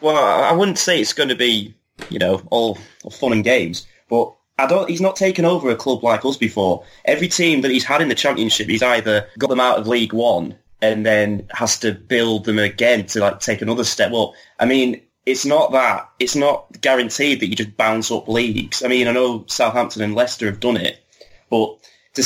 [0.00, 1.74] Well, I wouldn't say it's going to be,
[2.10, 4.88] you know, all, all fun and games, but I don't.
[4.90, 6.84] He's not taken over a club like us before.
[7.04, 10.12] Every team that he's had in the championship, he's either got them out of League
[10.12, 14.32] One and then has to build them again to like take another step up.
[14.58, 16.08] I mean, it's not that.
[16.18, 18.82] It's not guaranteed that you just bounce up leagues.
[18.82, 21.04] I mean, I know Southampton and Leicester have done it,
[21.50, 21.76] but
[22.14, 22.22] to,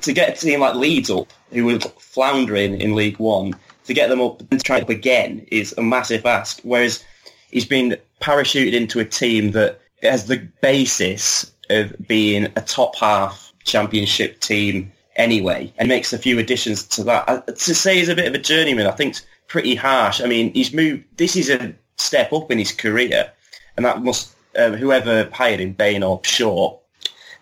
[0.00, 4.08] to get a team like Leeds up, who were floundering in League One, to get
[4.08, 6.60] them up and try up again is a massive ask.
[6.62, 7.04] Whereas
[7.50, 13.52] he's been parachuted into a team that has the basis of being a top half
[13.64, 17.28] championship team anyway, and makes a few additions to that.
[17.28, 19.16] Uh, to say he's a bit of a journeyman, I think,
[19.48, 20.20] pretty harsh.
[20.20, 21.04] I mean, he's moved.
[21.16, 23.30] This is a step up in his career,
[23.76, 26.78] and that must um, whoever hired him, Bain or Shaw,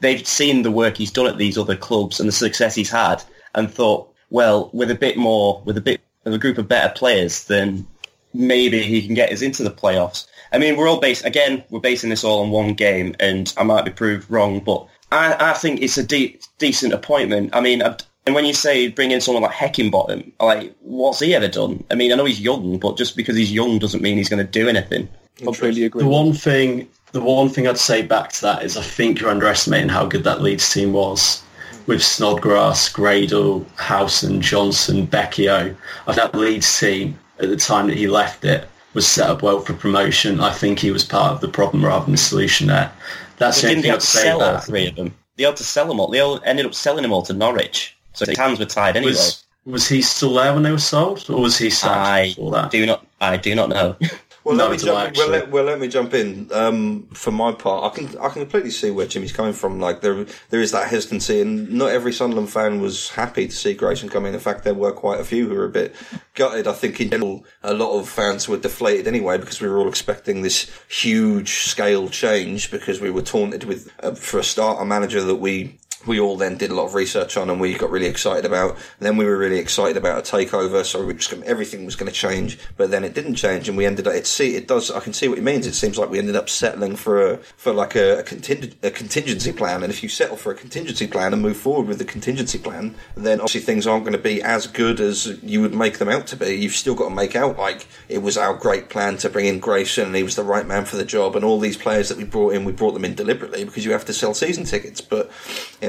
[0.00, 3.22] they've seen the work he's done at these other clubs and the success he's had,
[3.54, 6.92] and thought, well, with a bit more, with a bit of a group of better
[6.94, 7.86] players, then
[8.34, 10.26] maybe he can get us into the playoffs.
[10.52, 11.64] I mean, we're all based again.
[11.70, 15.50] We're basing this all on one game, and I might be proved wrong, but I,
[15.50, 17.50] I think it's a de- decent appointment.
[17.54, 21.34] I mean, I've, and when you say bring in someone like Heckingbottom, like what's he
[21.34, 21.84] ever done?
[21.90, 24.44] I mean, I know he's young, but just because he's young doesn't mean he's going
[24.44, 25.08] to do anything.
[25.40, 26.02] I completely agree.
[26.02, 29.30] The one thing, the one thing I'd say back to that is I think you're
[29.30, 31.42] underestimating how good that Leeds team was
[31.86, 35.74] with Snodgrass, Gradel, Howson, Johnson, Becchio.
[36.06, 39.42] I think that Leeds team at the time that he left it was set up
[39.42, 40.40] well for promotion.
[40.40, 42.92] I think he was part of the problem rather than the solution there.
[43.38, 45.14] That's They the didn't only thing I'd to say sell all three of them.
[45.36, 46.08] They had to sell them all.
[46.08, 49.12] They all ended up selling them all to Norwich, so his hands were tied anyway.
[49.12, 52.50] Was, was he still there when they were sold, or was he sacked I before
[52.52, 52.70] that?
[52.70, 53.06] do not.
[53.20, 53.96] I do not know.
[54.44, 54.98] Well, No, let me jump.
[54.98, 56.48] I, well, let, well, let me jump in.
[56.52, 59.78] Um, for my part, I can I can completely see where Jimmy's coming from.
[59.78, 63.74] Like there there is that hesitancy, and not every Sunderland fan was happy to see
[63.74, 64.34] Grayson come in.
[64.34, 65.94] In fact, there were quite a few who were a bit
[66.34, 66.66] gutted.
[66.66, 69.88] I think in general, a lot of fans were deflated anyway because we were all
[69.88, 74.84] expecting this huge scale change because we were taunted with, uh, for a start, a
[74.84, 77.90] manager that we we all then did a lot of research on and we got
[77.90, 78.70] really excited about.
[78.72, 82.10] And then we were really excited about a takeover, so we just everything was going
[82.10, 82.58] to change.
[82.76, 84.14] But then it didn't change, and we ended up.
[84.14, 84.90] It see, it does.
[84.90, 85.66] I can see what it means.
[85.66, 89.52] It seems like we ended up settling for a for like a, a, a contingency
[89.52, 89.82] plan.
[89.82, 92.94] And if you settle for a contingency plan and move forward with the contingency plan,
[93.16, 96.26] then obviously things aren't going to be as good as you would make them out
[96.28, 96.54] to be.
[96.54, 99.60] You've still got to make out like it was our great plan to bring in
[99.60, 101.36] Grayson, and he was the right man for the job.
[101.36, 103.92] And all these players that we brought in, we brought them in deliberately because you
[103.92, 105.00] have to sell season tickets.
[105.00, 105.30] But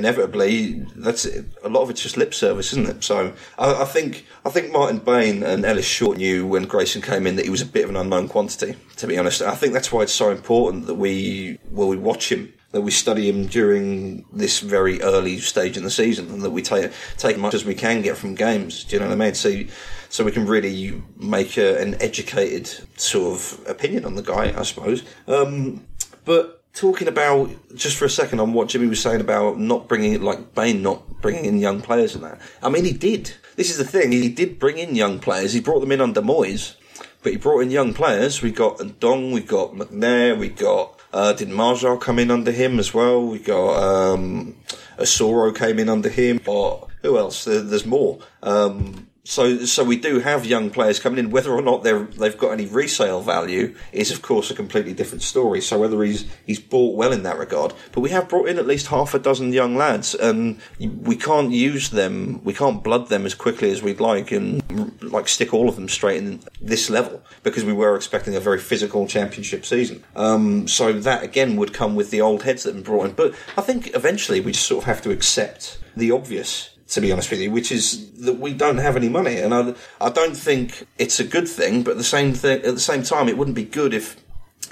[0.04, 3.04] inevitably, that's a lot of it's just lip service, isn't it?
[3.04, 7.26] So I, I think I think Martin Bain and Ellis Short knew when Grayson came
[7.26, 8.76] in that he was a bit of an unknown quantity.
[8.98, 12.32] To be honest, I think that's why it's so important that we well we watch
[12.32, 12.54] him.
[12.72, 16.63] That we study him during this very early stage in the season, and that we
[16.63, 18.84] take take as much as we can get from games.
[18.84, 19.36] Do you know what I mean?
[19.36, 19.62] So,
[20.10, 22.68] so we can really make a, an educated
[23.00, 25.04] sort of opinion on the guy, I suppose.
[25.28, 25.86] Um,
[26.26, 30.22] but talking about just for a second on what Jimmy was saying about not bringing
[30.22, 32.42] like Bain not bringing in young players and that.
[32.62, 33.32] I mean, he did.
[33.56, 34.12] This is the thing.
[34.12, 35.54] He did bring in young players.
[35.54, 36.76] He brought them in under Moyes,
[37.22, 38.42] but he brought in young players.
[38.42, 41.00] We got Ndong, we got McNair, we got.
[41.14, 43.24] Uh, did Marshall come in under him as well?
[43.24, 44.56] We got um,
[44.98, 46.42] Asoro came in under him.
[46.48, 47.46] Or who else?
[47.46, 48.18] There's more.
[48.42, 51.32] Um, so, so we do have young players coming in.
[51.32, 55.22] Whether or not they're, they've got any resale value is, of course, a completely different
[55.22, 55.62] story.
[55.62, 58.68] So whether he's he's bought well in that regard, but we have brought in at
[58.68, 62.42] least half a dozen young lads, and we can't use them.
[62.44, 64.62] We can't blood them as quickly as we'd like, and
[65.02, 68.60] like stick all of them straight in this level because we were expecting a very
[68.60, 70.04] physical championship season.
[70.18, 73.12] Um, so that again would come with the old heads that have been brought in.
[73.14, 77.12] But I think eventually we just sort of have to accept the obvious to be
[77.12, 80.35] honest with you, which is that we don't have any money, and I, I don't
[80.35, 81.83] think it's a good thing.
[81.83, 84.15] But at the same thing, at the same time, it wouldn't be good if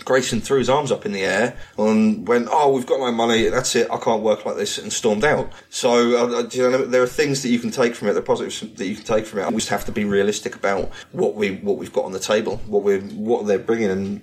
[0.06, 3.50] Grayson threw his arms up in the air and went, "Oh, we've got no money.
[3.50, 3.90] That's it.
[3.92, 5.52] I can't work like this," and stormed out.
[5.70, 8.14] So uh, you know, there are things that you can take from it.
[8.14, 9.48] The positives that you can take from it.
[9.50, 12.58] We just have to be realistic about what we what we've got on the table,
[12.68, 14.22] what we what they're bringing, and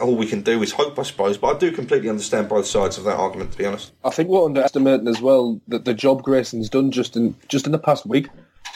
[0.00, 1.38] all we can do is hope, I suppose.
[1.38, 3.92] But I do completely understand both sides of that argument, to be honest.
[4.04, 7.72] I think we're underestimating as well that the job Grayson's done just in just in
[7.72, 8.28] the past week.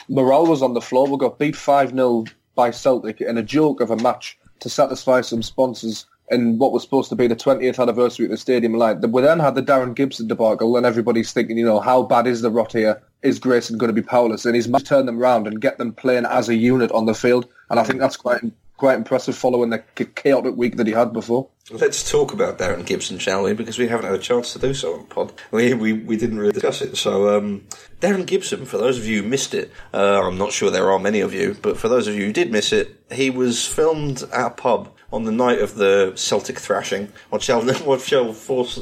[0.09, 1.07] Morale was on the floor.
[1.07, 5.21] We got beat five 0 by Celtic in a joke of a match to satisfy
[5.21, 9.01] some sponsors in what was supposed to be the 20th anniversary of the stadium line.
[9.01, 12.41] We then had the Darren Gibson debacle, and everybody's thinking, you know, how bad is
[12.41, 13.01] the rot here?
[13.21, 14.45] Is Grayson going to be powerless?
[14.45, 17.05] And he's managed to turn them around and get them playing as a unit on
[17.05, 17.47] the field.
[17.69, 18.41] And I think that's quite
[18.81, 21.47] quite impressive following the chaotic week that he had before.
[21.69, 23.53] Let's talk about Darren Gibson, shall we?
[23.53, 25.33] Because we haven't had a chance to do so on pod.
[25.51, 26.97] We, we, we didn't really discuss it.
[26.97, 27.67] So, um,
[27.99, 30.97] Darren Gibson, for those of you who missed it, uh, I'm not sure there are
[30.97, 34.23] many of you, but for those of you who did miss it, he was filmed
[34.33, 38.79] at a pub on the night of the Celtic thrashing, what shall, what shall force,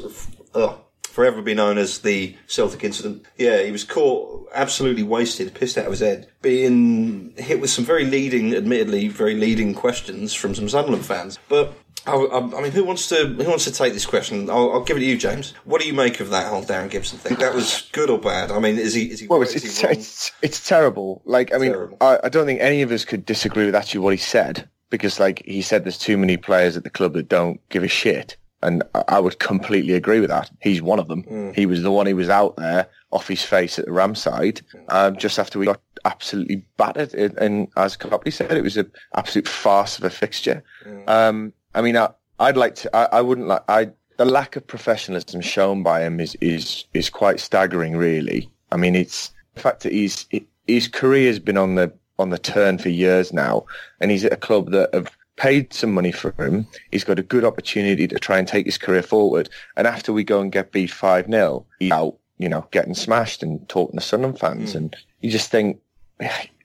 [0.54, 0.76] uh,
[1.10, 3.26] forever be known as the Celtic incident.
[3.36, 7.84] Yeah, he was caught absolutely wasted, pissed out of his head, being hit with some
[7.84, 11.38] very leading, admittedly, very leading questions from some Sunderland fans.
[11.48, 11.74] But
[12.06, 14.48] I, I, mean, who wants to who wants to take this question?
[14.48, 15.52] I'll, I'll, give it to you, James.
[15.64, 17.36] What do you make of that whole Darren Gibson thing?
[17.38, 18.50] That was good or bad?
[18.50, 19.10] I mean, is he?
[19.10, 21.22] Is he well, it's it's, it's, it's, terrible.
[21.24, 24.14] Like, I mean, I, I don't think any of us could disagree with actually what
[24.14, 27.60] he said because, like, he said there's too many players at the club that don't
[27.68, 28.36] give a shit.
[28.62, 30.50] And I would completely agree with that.
[30.60, 31.22] He's one of them.
[31.22, 31.56] Mm.
[31.56, 35.16] He was the one who was out there off his face at the Ramside um,
[35.16, 37.14] just after we got absolutely battered.
[37.14, 40.62] And as Copley said, it was an absolute farce of a fixture.
[40.86, 41.08] Mm.
[41.08, 42.94] Um, I mean, I, would like to.
[42.94, 43.62] I, I wouldn't like.
[43.68, 47.96] I the lack of professionalism shown by him is is is quite staggering.
[47.96, 48.50] Really.
[48.72, 50.26] I mean, it's the fact that he's
[50.66, 53.64] his career has been on the on the turn for years now,
[54.00, 56.66] and he's at a club that have paid some money for him.
[56.92, 59.48] He's got a good opportunity to try and take his career forward.
[59.74, 63.42] And after we go and get beat 5 0, he's out, you know, getting smashed
[63.42, 64.72] and talking to Sunderland fans.
[64.72, 64.76] Mm.
[64.76, 65.80] And you just think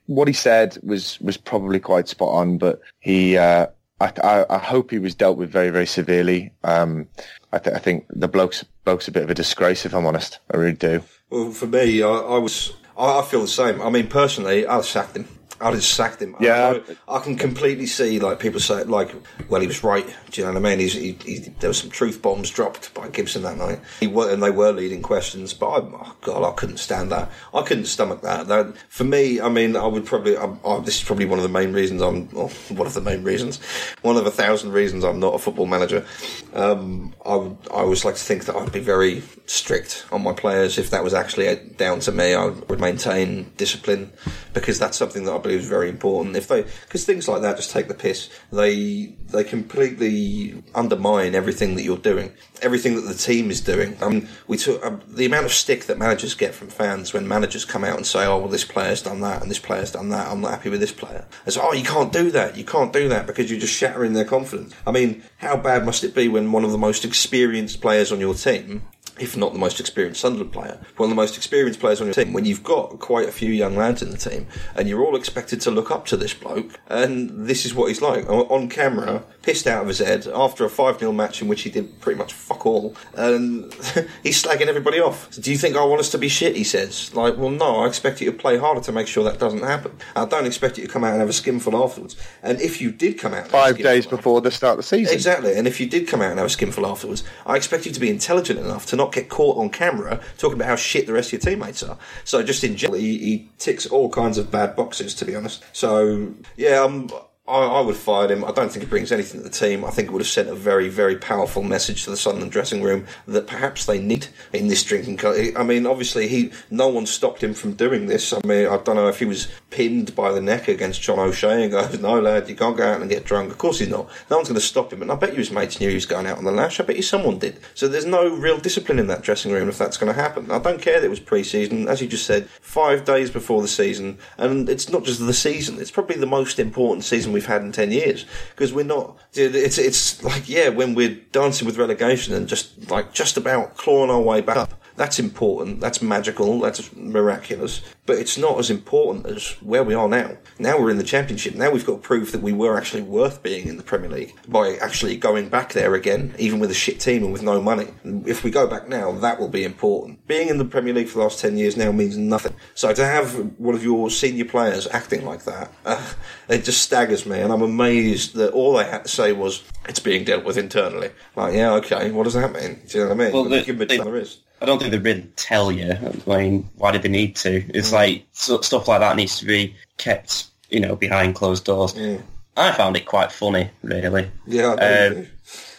[0.08, 3.68] what he said was, was probably quite spot on, but he, uh,
[4.02, 6.52] I, I, I, hope he was dealt with very, very severely.
[6.66, 7.08] Um,
[7.54, 10.40] I, th- I, think the bloke's, bloke's a bit of a disgrace, if I'm honest.
[10.54, 11.02] I really do.
[11.30, 13.82] Well, for me, I, I was, I, feel the same.
[13.82, 15.30] I mean, personally, I sacked him.
[15.62, 16.36] I just sacked him.
[16.40, 19.16] Yeah, I, I, can completely see like people say like,
[19.48, 20.06] well, he was right.
[20.32, 20.80] Do you know what I mean?
[20.80, 23.80] He's, he, he, there were some truth bombs dropped by Gibson that night.
[24.00, 27.32] He were, and they were leading questions, but I, oh God, I couldn't stand that.
[27.54, 28.48] I couldn't stomach that.
[28.48, 30.36] That for me, I mean, I would probably.
[30.36, 32.30] I, I, this is probably one of the main reasons I'm.
[32.32, 33.60] Well, one of the main reasons,
[34.02, 36.06] one of a thousand reasons I'm not a football manager.
[36.54, 37.58] Um, I would.
[37.72, 40.78] I always like to think that I'd be very strict on my players.
[40.78, 44.12] If that was actually down to me, I would maintain discipline
[44.54, 46.36] because that's something that I believe is very important.
[46.36, 48.30] If they, because things like that just take the piss.
[48.52, 53.98] They they completely undermine everything that you're doing, everything that the team is doing.
[54.02, 57.28] I mean, we took um, the amount of stick that managers get from fans when
[57.28, 60.10] managers come out and say, "Oh, well, this player's done that and this player's done
[60.10, 60.28] that.
[60.28, 62.58] I'm not happy with this player." It's "Oh, you can't do that.
[62.58, 66.04] You can't do that because you're just shattering their confidence." I mean, how bad must
[66.04, 68.82] it be when one of the most experienced players on your team
[69.20, 72.14] if not the most experienced Sunderland player, one of the most experienced players on your
[72.14, 75.16] team, when you've got quite a few young lads in the team, and you're all
[75.16, 79.24] expected to look up to this bloke, and this is what he's like on camera,
[79.42, 82.18] pissed out of his head after a 5 0 match in which he did pretty
[82.18, 83.74] much fuck all, and
[84.24, 85.32] he's slagging everybody off.
[85.34, 86.56] So do you think I want us to be shit?
[86.56, 87.14] He says.
[87.16, 89.98] Like, well, no, I expect you to play harder to make sure that doesn't happen.
[90.16, 92.16] I don't expect you to come out and have a skinful afterwards.
[92.44, 95.56] And if you did come out, five days before the start of the season, exactly.
[95.56, 98.00] And if you did come out and have a skinful afterwards, I expect you to
[98.00, 101.34] be intelligent enough to not get caught on camera talking about how shit the rest
[101.34, 101.98] of your teammates are.
[102.24, 105.64] So just in general, he, he ticks all kinds of bad boxes, to be honest.
[105.74, 107.10] So yeah, I'm.
[107.48, 108.44] I, I would have fired him.
[108.44, 109.86] I don't think it brings anything to the team.
[109.86, 112.82] I think it would have sent a very, very powerful message to the Sunderland dressing
[112.82, 115.18] room that perhaps they need in this drinking.
[115.18, 118.34] Co- I mean, obviously, he no one stopped him from doing this.
[118.34, 121.64] I mean, I don't know if he was pinned by the neck against John O'Shea
[121.64, 124.10] and goes, "No, lad, you can't go out and get drunk." Of course he's not.
[124.32, 125.04] No one's going to stop him.
[125.04, 126.80] And I bet you his mates knew he was going out on the lash.
[126.80, 127.60] I bet you someone did.
[127.76, 130.50] So there's no real discipline in that dressing room if that's going to happen.
[130.50, 133.68] I don't care that it was pre-season, as you just said, five days before the
[133.68, 135.80] season, and it's not just the season.
[135.80, 138.26] It's probably the most important season we've had in 10 years.
[138.50, 143.14] Because we're not it's it's like yeah when we're dancing with relegation and just like
[143.14, 145.82] just about clawing our way back up That's important.
[145.82, 146.60] That's magical.
[146.62, 147.82] That's miraculous.
[148.06, 150.38] But it's not as important as where we are now.
[150.58, 151.56] Now we're in the Championship.
[151.56, 154.76] Now we've got proof that we were actually worth being in the Premier League by
[154.76, 157.88] actually going back there again, even with a shit team and with no money.
[158.26, 160.26] If we go back now, that will be important.
[160.28, 162.54] Being in the Premier League for the last 10 years now means nothing.
[162.74, 166.14] So to have one of your senior players acting like that, uh,
[166.48, 167.40] it just staggers me.
[167.40, 171.12] And I'm amazed that all they had to say was, it's being dealt with internally.
[171.36, 172.82] Like, yeah, okay, what does that mean?
[172.88, 173.34] Do you know what I mean?
[173.34, 174.40] Well, the- give them a they- time there is.
[174.66, 175.92] I don't think they really tell you.
[176.26, 177.64] I mean, why did they need to?
[177.70, 181.94] It's like so, stuff like that needs to be kept, you know, behind closed doors.
[181.96, 182.18] Yeah.
[182.58, 184.28] I found it quite funny, really.
[184.48, 185.28] Yeah, Um.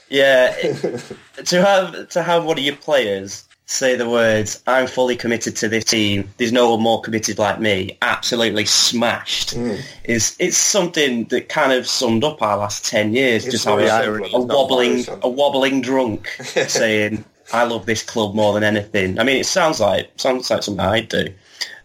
[0.09, 0.53] Yeah,
[1.47, 5.69] to have to have one of your players say the words "I'm fully committed to
[5.69, 7.99] this team." There's no one more committed like me.
[8.03, 9.55] Absolutely smashed.
[9.55, 9.75] Hmm.
[10.05, 13.47] Is it's something that kind of summed up our last ten years.
[13.47, 16.29] It's just how a, a wobbling a wobbling drunk
[16.69, 20.63] saying "I love this club more than anything." I mean, it sounds like sounds like
[20.63, 21.33] something I'd do.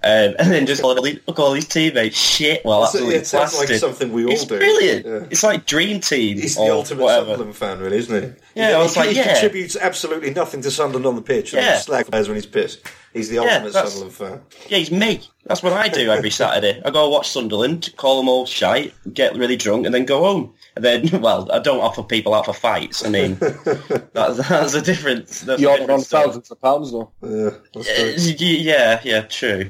[0.03, 2.65] Um, and then just all these, look all these teammates shit.
[2.65, 4.57] Well, absolutely it sounds like something we all it's do.
[4.57, 5.05] brilliant.
[5.05, 5.27] Yeah.
[5.29, 6.37] It's like Dream Team.
[6.37, 7.27] He's the ultimate whatever.
[7.27, 8.41] Sunderland fan, really, isn't he?
[8.55, 9.33] Yeah, he, I was he, like, he yeah.
[9.33, 11.53] contributes absolutely nothing to Sunderland on the pitch.
[11.53, 11.77] Yeah.
[11.77, 12.79] slag players when he's pissed.
[13.13, 14.41] He's the Yeah, ultimate that's- Sunderland fan.
[14.69, 15.21] Yeah, he's me.
[15.45, 16.81] That's what I do every Saturday.
[16.85, 20.53] I go watch Sunderland, call them all shite, get really drunk, and then go home.
[20.75, 23.05] And then, well, I don't offer people out for fights.
[23.05, 23.35] I mean,
[24.13, 25.41] that's, that's a difference.
[25.41, 26.23] That's You're different on story.
[26.25, 27.11] thousands of pounds though.
[27.21, 29.69] Yeah, that's Uh, Yeah, yeah, true.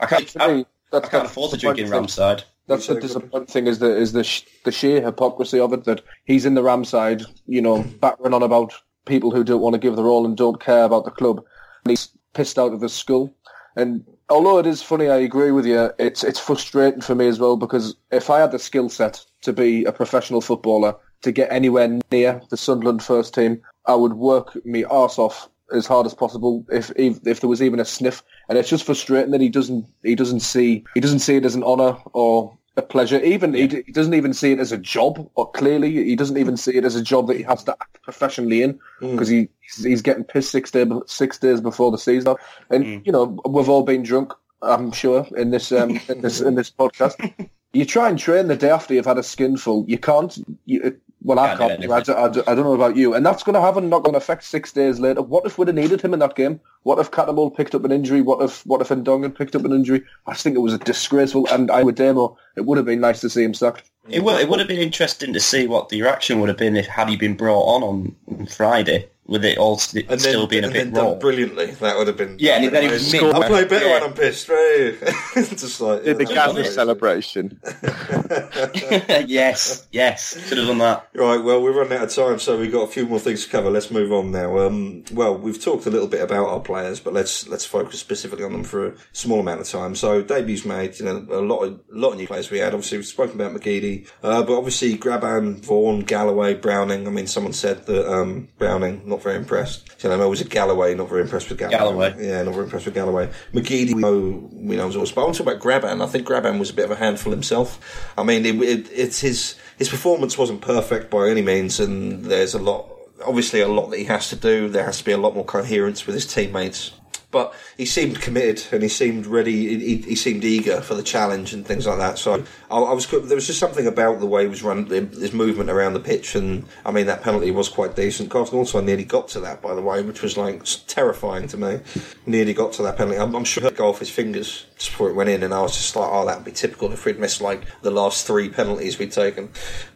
[0.00, 0.36] I can't.
[0.40, 1.90] I, me, that's I can't afford to drink in.
[1.90, 2.44] Ramside.
[2.68, 6.00] That's the disappointing thing is the is the sh- the sheer hypocrisy of it that
[6.24, 8.72] he's in the Ramside, you know, battering on about
[9.04, 11.38] people who don't want to give their all and don't care about the club,
[11.84, 13.34] and he's pissed out of the school.
[13.76, 15.90] And although it is funny, I agree with you.
[15.98, 19.52] It's it's frustrating for me as well because if I had the skill set to
[19.52, 24.64] be a professional footballer to get anywhere near the Sunderland first team, I would work
[24.66, 28.22] me arse off as hard as possible if, if if there was even a sniff.
[28.48, 31.54] And it's just frustrating that he doesn't he doesn't see he doesn't see it as
[31.54, 33.20] an honour or a pleasure.
[33.20, 35.28] Even he, he doesn't even see it as a job.
[35.34, 38.02] Or clearly, he doesn't even see it as a job that he has to act
[38.02, 42.36] professionally in because he he's, he's getting pissed six days six days before the season.
[42.70, 44.32] And you know we've all been drunk.
[44.62, 47.48] I'm sure in this um, in this in this podcast.
[47.74, 49.86] You try and train the day after you've had a skinful.
[49.88, 50.36] You can't.
[50.66, 50.94] You,
[51.24, 51.92] well, I Can't do.
[51.92, 54.44] I, I, I don't know about you, and that's going to have a knock-on effect
[54.44, 55.22] six days later.
[55.22, 56.60] What if we'd have needed him in that game?
[56.82, 58.22] What if Cattermole picked up an injury?
[58.22, 60.04] What if what if Ndongan picked up an injury?
[60.26, 62.36] I just think it was a disgraceful, and I would demo.
[62.56, 63.90] It would have been nice to see him sacked.
[64.08, 66.76] It would, it would have been interesting to see what the reaction would have been
[66.76, 70.46] if had he been brought on, on Friday, with it all st- And then, still
[70.46, 71.14] being a bit then done raw.
[71.14, 71.66] brilliantly.
[71.72, 72.36] That would have been.
[72.38, 73.22] Yeah, and then he amazing.
[73.24, 73.44] was mint.
[73.44, 73.92] I play better Yeah.
[73.94, 74.94] when I'm pissed, right?
[75.34, 77.58] Just like Did the yeah, Gazza celebration?
[79.26, 81.08] yes, yes, should have done that.
[81.14, 83.50] Right, well, we're running out of time, so we've got a few more things to
[83.50, 83.70] cover.
[83.70, 84.58] Let's move on now.
[84.58, 88.44] Um, well, we've talked a little bit about our players, but let's let's focus specifically
[88.44, 89.94] on them for a small amount of time.
[89.94, 92.74] So debuts made, you know, a lot of a lot of new players we had.
[92.74, 97.06] Obviously, we've spoken about McGeady, uh, but obviously Grabban, Vaughan, Galloway, Browning.
[97.06, 100.02] I mean, someone said that um, Browning not very impressed.
[100.04, 100.94] Know, was it Galloway?
[100.94, 101.78] Not very impressed with Galloway.
[101.78, 102.26] Galloway.
[102.26, 103.30] Yeah, not very impressed with Galloway.
[103.52, 105.14] McGeady, we know, was also.
[105.14, 106.02] But I want to talk about Grabban.
[106.02, 108.10] I think Grabban was a bit of a handful himself.
[108.18, 112.54] I mean, it, it, it's his his performance wasn't perfect by any means, and there's
[112.54, 112.88] a lot,
[113.24, 114.68] obviously, a lot that he has to do.
[114.68, 116.92] There has to be a lot more coherence with his teammates.
[117.32, 119.78] But he seemed committed and he seemed ready.
[119.78, 122.18] He, he seemed eager for the challenge and things like that.
[122.18, 123.06] So I, I was.
[123.08, 126.36] There was just something about the way he was run, his movement around the pitch,
[126.36, 128.30] and I mean that penalty was quite decent.
[128.30, 131.56] Carson also I nearly got to that, by the way, which was like terrifying to
[131.56, 131.80] me.
[132.26, 133.18] Nearly got to that penalty.
[133.18, 135.74] I'm, I'm sure it go off his fingers before it went in, and I was
[135.74, 138.98] just like, oh, that would be typical if we'd missed like the last three penalties
[138.98, 139.50] we'd taken.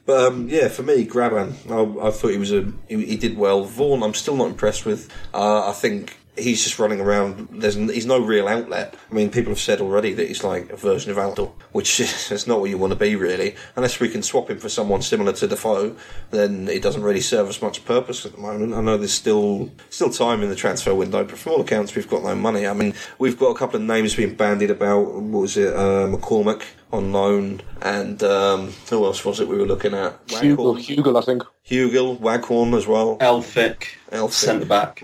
[0.06, 3.36] But um, yeah, for me, Grabban, I, I thought he was a he, he did
[3.36, 3.64] well.
[3.64, 5.12] Vaughan, I'm still not impressed with.
[5.34, 7.48] Uh, I think he's just running around.
[7.50, 8.94] There's he's no real outlet.
[9.10, 12.46] I mean, people have said already that he's like a version of Aldo, which is
[12.46, 13.56] not what you want to be really.
[13.76, 15.96] Unless we can swap him for someone similar to Defoe,
[16.30, 18.74] then it doesn't really serve us much purpose at the moment.
[18.74, 22.08] I know there's still still time in the transfer window, but from all accounts, we've
[22.08, 22.66] got no money.
[22.66, 25.06] I mean, we've got a couple of names being bandied about.
[25.06, 25.74] What was it?
[25.74, 26.62] Uh, McCormack
[26.92, 30.18] on loan, and um, who else was it we were looking at?
[30.28, 30.78] Hugo, Waghorn.
[30.80, 31.42] Hugo, I think.
[31.68, 33.18] Hugill, Waghorn as well.
[33.18, 34.32] Elphick, Elphick.
[34.32, 35.02] centre back.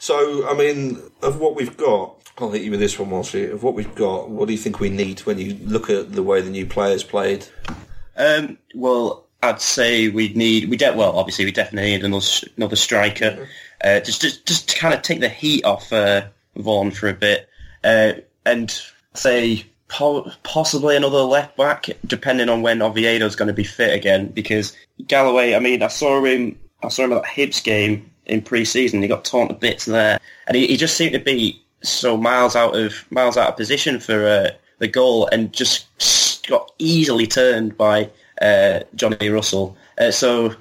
[0.00, 3.44] So, I mean, of what we've got, I'll hit you with this one, Marcy.
[3.44, 6.22] Of what we've got, what do you think we need when you look at the
[6.22, 7.46] way the new players played?
[8.16, 12.24] Um, well, I'd say we need we de- well, obviously we definitely need another
[12.56, 13.46] another striker,
[13.84, 16.22] uh, just just just to kind of take the heat off uh,
[16.56, 17.50] Vaughan for a bit,
[17.84, 18.12] uh,
[18.46, 18.82] and
[19.12, 24.28] say po- possibly another left back, depending on when Oviedo's going to be fit again.
[24.28, 24.74] Because
[25.06, 29.02] Galloway, I mean, I saw him I saw him at Hibs game in pre-season.
[29.02, 32.56] He got torn to bits there, and he, he just seemed to be so miles
[32.56, 37.76] out of miles out of position for uh, the goal, and just got easily turned
[37.76, 38.08] by
[38.40, 39.76] uh, Johnny Russell.
[39.98, 40.54] Uh, so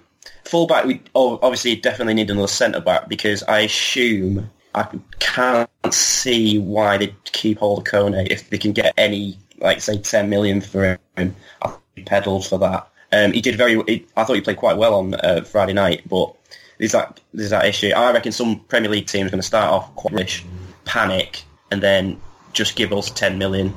[0.45, 4.87] fullback, we obviously definitely need another centre back because I assume I
[5.19, 9.97] can't see why they keep hold of Kone if they can get any, like say,
[9.97, 11.35] ten million for him.
[11.61, 12.88] I he pedalled for that.
[13.11, 13.81] Um, he did very.
[13.87, 16.33] He, I thought he played quite well on uh, Friday night, but
[16.77, 17.91] there's that there's that issue.
[17.95, 20.45] I reckon some Premier League teams are going to start off quite rich,
[20.85, 22.19] panic, and then
[22.53, 23.73] just give us ten million,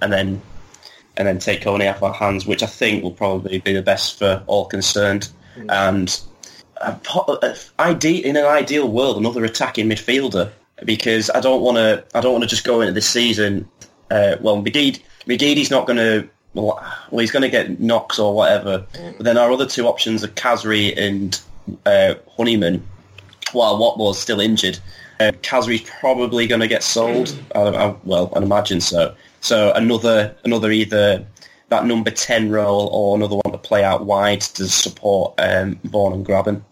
[0.00, 0.42] and then
[1.16, 4.18] and then take Kone off our hands, which I think will probably be the best
[4.18, 5.28] for all concerned.
[5.56, 5.70] Mm.
[5.70, 6.20] And
[6.80, 10.50] uh, ideal, in an ideal world, another attacking midfielder
[10.84, 12.04] because I don't want to.
[12.14, 13.68] I don't want to just go into this season.
[14.10, 16.28] Uh, well, McGeady, McGeady's not going to.
[16.54, 18.84] Well, he's going to get knocks or whatever.
[19.16, 21.40] But then our other two options are Khazri and
[21.86, 22.86] uh, Honeyman.
[23.52, 24.78] While Watmore's still injured,
[25.20, 27.36] uh, Khazri's probably going to get sold.
[27.54, 29.14] I, I, well, I imagine so.
[29.40, 31.26] So another another either
[31.72, 36.12] that number 10 role or another one to play out wide to support um, Vaughan
[36.12, 36.62] and Grabban.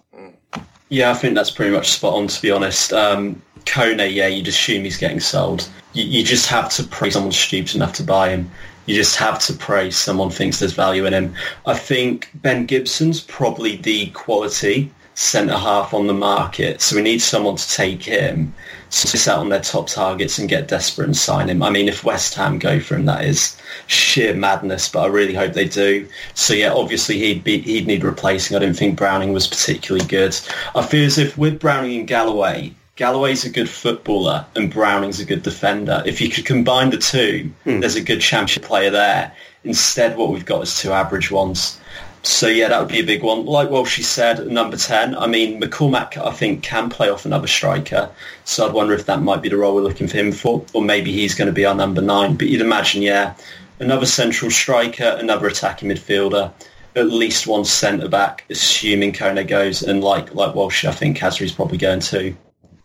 [0.91, 2.93] Yeah, I think that's pretty much spot on, to be honest.
[2.93, 5.69] Um, Kone, yeah, you'd assume he's getting sold.
[5.95, 8.51] You, you just have to pray someone's stupid enough to buy him.
[8.87, 11.35] You just have to pray someone thinks there's value in him.
[11.67, 17.21] I think Ben Gibson's probably the quality centre half on the market, so we need
[17.21, 18.55] someone to take him
[18.91, 21.63] sit out on their top targets and get desperate and sign him.
[21.63, 23.57] I mean, if West Ham go for him, that is
[23.87, 24.89] sheer madness.
[24.89, 26.09] But I really hope they do.
[26.35, 28.57] So yeah, obviously he'd be he'd need replacing.
[28.57, 30.39] I don't think Browning was particularly good.
[30.75, 35.25] I feel as if with Browning and Galloway, Galloway's a good footballer and Browning's a
[35.25, 36.03] good defender.
[36.05, 37.81] If you could combine the two, hmm.
[37.81, 39.33] there's a good championship player there.
[39.65, 41.81] Instead, what we've got is two average ones.
[42.25, 43.47] So yeah, that would be a big one.
[43.47, 45.17] Like well, she said, number ten.
[45.17, 48.11] I mean, McCormack, I think, can play off another striker.
[48.45, 50.83] So I'd wonder if that might be the role we're looking for him for, or
[50.83, 52.37] maybe he's going to be our number nine.
[52.37, 53.35] But you'd imagine, yeah,
[53.79, 56.53] another central striker, another attacking midfielder,
[56.97, 61.53] at least one centre back, assuming Kone goes, and like like Walsh, I think Khazri's
[61.53, 62.37] probably going too.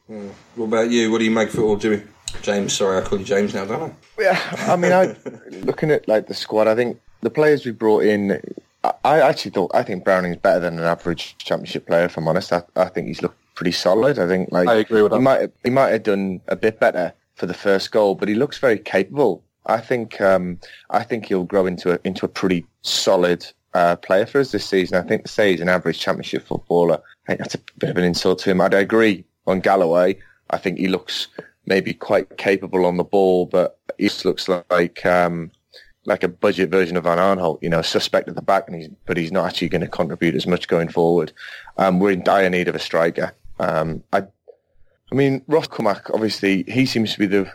[0.07, 0.29] Hmm.
[0.55, 1.11] What about you?
[1.11, 2.03] What do you make for it all, Jimmy?
[2.41, 4.21] James, sorry, I call you James now, don't I?
[4.21, 5.15] Yeah, I mean, I
[5.61, 8.39] looking at like the squad, I think the players we brought in
[9.03, 12.05] I actually thought I think Browning's better than an average championship player.
[12.05, 14.19] If I'm honest, I, I think he's looked pretty solid.
[14.19, 15.21] I think like I agree with he that.
[15.21, 18.35] might have, he might have done a bit better for the first goal, but he
[18.35, 19.43] looks very capable.
[19.65, 24.25] I think um, I think he'll grow into a into a pretty solid uh, player
[24.25, 24.97] for us this season.
[24.97, 27.97] I think to say he's an average championship footballer, I think that's a bit of
[27.97, 28.61] an insult to him.
[28.61, 30.17] I'd agree on Galloway.
[30.49, 31.27] I think he looks
[31.65, 35.51] maybe quite capable on the ball, but he just looks like um,
[36.05, 37.61] like a budget version of Van Aanholt.
[37.61, 40.35] you know, suspect at the back, and he's, but he's not actually going to contribute
[40.35, 41.31] as much going forward.
[41.77, 43.33] Um, we're in dire need of a striker.
[43.59, 44.23] Um, I,
[45.11, 47.51] I mean, Ross McCormack, obviously, he seems to be the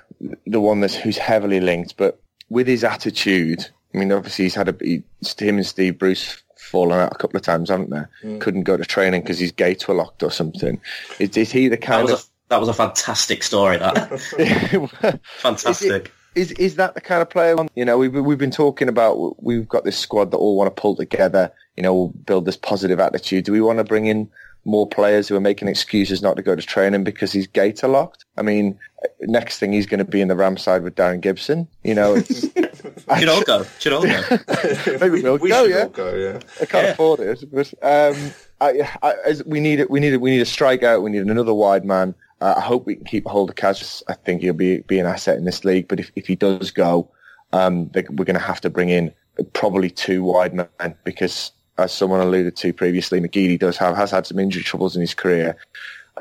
[0.46, 2.20] the one that's who's heavily linked, but
[2.50, 5.02] with his attitude, I mean, obviously he's had a he,
[5.38, 8.02] him and Steve Bruce fallen out a couple of times, haven't they?
[8.22, 8.40] Mm.
[8.40, 10.80] Couldn't go to training because his gates were locked or something.
[11.18, 13.78] Is, is he the kind that of a, that was a fantastic story.
[13.78, 17.56] That fantastic is is that the kind of player?
[17.74, 19.42] You know, we've we've been talking about.
[19.42, 21.52] We've got this squad that all want to pull together.
[21.76, 23.44] You know, build this positive attitude.
[23.44, 24.30] Do we want to bring in
[24.64, 27.88] more players who are making excuses not to go to training because his gates are
[27.88, 28.24] locked?
[28.36, 28.78] I mean,
[29.20, 31.66] next thing he's going to be in the Ramside with Darren Gibson.
[31.82, 32.44] You know, it's,
[33.18, 33.64] should all go.
[33.78, 34.22] Should all go.
[35.00, 35.64] Maybe we'll we go.
[35.64, 36.14] Should yeah, all go.
[36.14, 36.40] Yeah.
[36.60, 36.92] I can't Yeah.
[36.92, 39.90] afford it, but um, I, I, as we need it.
[39.90, 40.20] We need it.
[40.20, 41.02] We need a strikeout.
[41.02, 42.14] We need another wide man.
[42.40, 44.02] Uh, I hope we can keep hold of Kaz.
[44.08, 45.88] I think he'll be be an asset in this league.
[45.88, 47.10] But if, if he does go,
[47.52, 49.12] um, they, we're going to have to bring in
[49.52, 54.26] probably two wide men because, as someone alluded to previously, McGeady does have has had
[54.26, 55.56] some injury troubles in his career.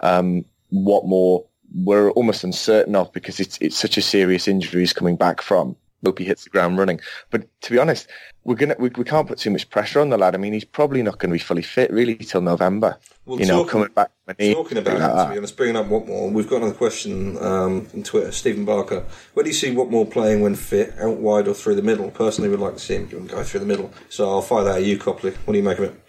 [0.01, 1.45] Um, Watmore?
[1.83, 5.75] We're almost uncertain of because it's it's such a serious injury he's coming back from.
[6.05, 6.99] Hope he hits the ground running.
[7.29, 8.07] But to be honest,
[8.45, 10.33] we're gonna we, we can't put too much pressure on the lad.
[10.33, 12.97] I mean, he's probably not going to be fully fit really till November.
[13.25, 14.11] Well, you know, coming back.
[14.25, 16.57] from knee, Talking about something it, like to be honest, bringing up Watmore, we've got
[16.57, 18.31] another question um, on Twitter.
[18.31, 21.83] Stephen Barker, where do you see Watmore playing when fit, out wide or through the
[21.83, 22.09] middle?
[22.11, 23.93] Personally, would like to see him go through the middle.
[24.09, 25.31] So I'll fire that at you, Copley.
[25.45, 26.01] What do you make of it?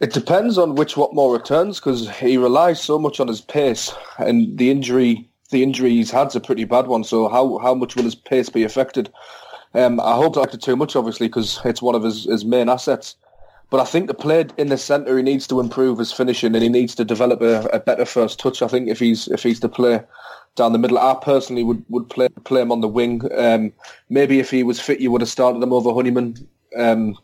[0.00, 4.56] It depends on which Watmore returns because he relies so much on his pace, and
[4.56, 7.04] the injury the injury he's had's a pretty bad one.
[7.04, 9.12] So how how much will his pace be affected?
[9.74, 13.16] Um, I hope not too much, obviously, because it's one of his, his main assets.
[13.70, 16.62] But I think the play in the centre, he needs to improve his finishing and
[16.62, 18.60] he needs to develop a, a better first touch.
[18.60, 20.02] I think if he's if he's to play
[20.56, 23.22] down the middle, I personally would, would play play him on the wing.
[23.34, 23.72] Um,
[24.10, 26.36] maybe if he was fit, you would have started him over Honeyman.
[26.76, 27.16] Um,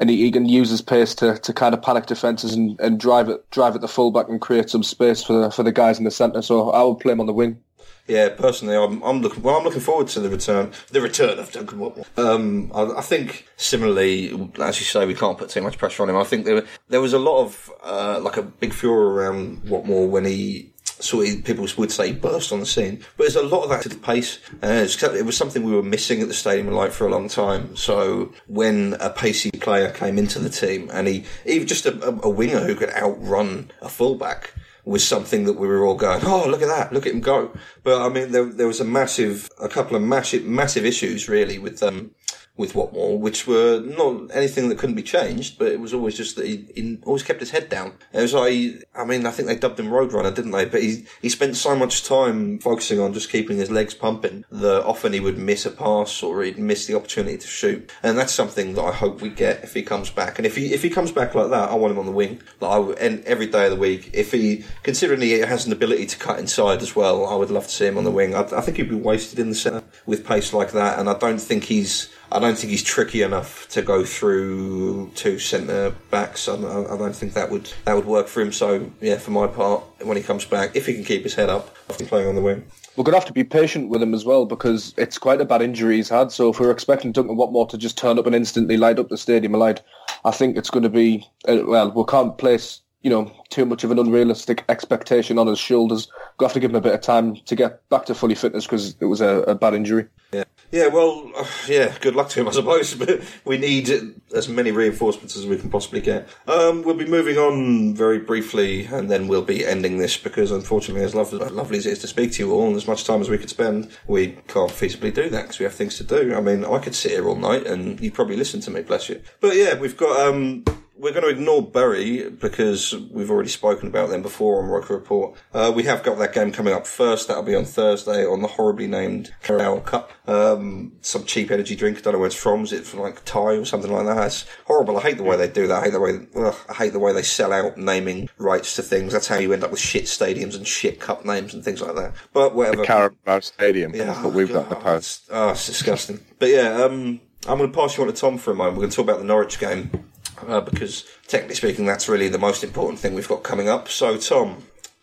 [0.00, 2.98] and he, he can use his pace to, to kind of panic defences and, and
[2.98, 5.98] drive it drive at the fullback and create some space for the, for the guys
[5.98, 6.42] in the centre.
[6.42, 7.62] So I would play him on the wing.
[8.08, 9.42] Yeah, personally, I'm, I'm looking.
[9.42, 10.72] Well, I'm looking forward to the return.
[10.88, 12.18] The return of Duncan Watmore.
[12.18, 16.10] Um, I, I, think similarly, as you say, we can't put too much pressure on
[16.10, 16.16] him.
[16.16, 20.08] I think there there was a lot of uh, like a big furor around Watmore
[20.08, 20.72] when he
[21.02, 23.04] sort of people would say burst on the scene.
[23.16, 24.38] But there's a lot of that to the pace.
[24.62, 27.28] Uh, it was something we were missing at the Stadium of Light for a long
[27.28, 27.76] time.
[27.76, 32.28] So when a pacey player came into the team and he, even just a, a
[32.28, 36.62] winger who could outrun a fullback, was something that we were all going, oh, look
[36.62, 37.52] at that, look at him go.
[37.82, 41.58] But I mean, there, there was a massive, a couple of massive, massive issues really
[41.58, 42.12] with, um,
[42.60, 46.36] with Watmore, which were not anything that couldn't be changed, but it was always just
[46.36, 47.94] that he, he always kept his head down.
[48.12, 50.66] It was like, I mean, I think they dubbed him Roadrunner, didn't they?
[50.66, 54.84] But he, he spent so much time focusing on just keeping his legs pumping that
[54.84, 57.90] often he would miss a pass or he'd miss the opportunity to shoot.
[58.02, 60.38] And that's something that I hope we get if he comes back.
[60.38, 62.42] And if he, if he comes back like that, I want him on the wing.
[62.60, 66.06] Like I, and every day of the week, if he, considering he has an ability
[66.06, 68.34] to cut inside as well, I would love to see him on the wing.
[68.34, 70.98] I, I think he'd be wasted in the centre with pace like that.
[70.98, 75.38] And I don't think he's, I don't think he's tricky enough to go through two
[75.38, 76.48] centre backs.
[76.48, 78.52] I, I, don't think that would that would work for him.
[78.52, 81.48] So yeah, for my part, when he comes back, if he can keep his head
[81.48, 82.64] up, after playing on the wing.
[82.96, 85.44] We're going to have to be patient with him as well because it's quite a
[85.44, 86.32] bad injury he's had.
[86.32, 89.16] So if we're expecting Duncan Watmore to just turn up and instantly light up the
[89.16, 89.82] stadium alight,
[90.24, 91.90] I think it's going to be uh, well.
[91.90, 96.08] We can't place you know too much of an unrealistic expectation on his shoulders.
[96.38, 98.66] We'll have to give him a bit of time to get back to fully fitness
[98.66, 100.06] because it was a, a bad injury.
[100.32, 100.44] Yeah.
[100.72, 102.94] Yeah, well, uh, yeah, good luck to him, I suppose.
[103.00, 103.90] But we need
[104.34, 106.28] as many reinforcements as we can possibly get.
[106.46, 111.02] Um, we'll be moving on very briefly, and then we'll be ending this because, unfortunately,
[111.02, 113.20] as lovely, lovely as it is to speak to you all, and as much time
[113.20, 116.34] as we could spend, we can't feasibly do that because we have things to do.
[116.34, 119.08] I mean, I could sit here all night, and you'd probably listen to me, bless
[119.08, 119.20] you.
[119.40, 120.64] But yeah, we've got um,
[121.00, 125.36] we're going to ignore Bury because we've already spoken about them before on Roker Report.
[125.52, 127.28] Uh, we have got that game coming up first.
[127.28, 130.12] That'll be on Thursday on the horribly named Carabao Cup.
[130.26, 131.98] Um, some cheap energy drink.
[131.98, 132.64] I don't know where it's from.
[132.64, 134.26] Is it from like Thai or something like that?
[134.26, 134.98] It's horrible.
[134.98, 135.80] I hate the way they do that.
[135.80, 136.26] I hate the way.
[136.36, 139.12] Ugh, I hate the way they sell out naming rights to things.
[139.12, 141.96] That's how you end up with shit stadiums and shit cup names and things like
[141.96, 142.14] that.
[142.34, 142.76] But whatever.
[142.78, 143.94] The Carabao Stadium.
[143.94, 145.28] Yeah, that's what we've got in the post.
[145.30, 146.20] Oh, it's disgusting.
[146.38, 148.76] but yeah, um, I'm going to pass you on to Tom for a moment.
[148.76, 150.10] We're going to talk about the Norwich game
[150.46, 153.88] uh, because technically speaking, that's really the most important thing we've got coming up.
[153.88, 154.62] So, Tom,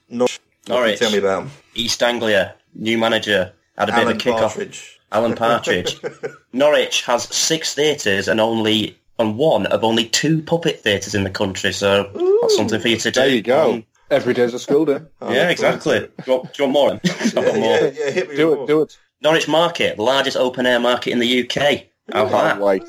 [0.09, 1.51] Norwich, Norwich tell me about them.
[1.75, 4.39] East Anglia, new manager, had a bit Alan of a kick-off.
[4.55, 4.99] Partridge.
[5.11, 5.99] Alan Partridge.
[6.53, 11.29] Norwich has six theatres and only and one of only two puppet theatres in the
[11.29, 12.03] country, so
[12.41, 13.19] that's something for you to do.
[13.19, 13.73] There you go.
[13.73, 14.99] Um, Every day's a school day.
[15.21, 15.99] yeah, exactly.
[15.99, 17.11] Do you, want, do you want more?
[17.19, 17.77] I've Yeah, more.
[17.77, 18.67] yeah, yeah, hit me Do with it, more.
[18.67, 18.97] do it.
[19.21, 21.85] Norwich Market, the largest open air market in the UK.
[22.13, 22.61] How's Can't that?
[22.61, 22.83] wait.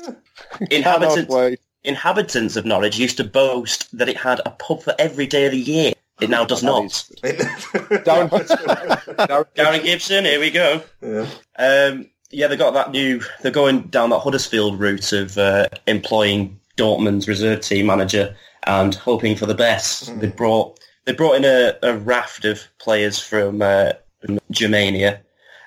[0.71, 1.59] Inhabitants, wait.
[1.83, 5.51] Inhabitants of Norwich used to boast that it had a pub for every day of
[5.51, 5.93] the year.
[6.19, 6.83] It now does not.
[7.23, 8.29] Darren,
[9.55, 10.81] Darren, Gibson, here we go.
[11.01, 11.27] Yeah.
[11.57, 13.21] Um, yeah, they got that new.
[13.41, 19.35] They're going down that Huddersfield route of uh, employing Dortmund's reserve team manager and hoping
[19.35, 20.19] for the best.
[20.19, 25.21] They brought they brought in a, a raft of players from, uh, from Germania,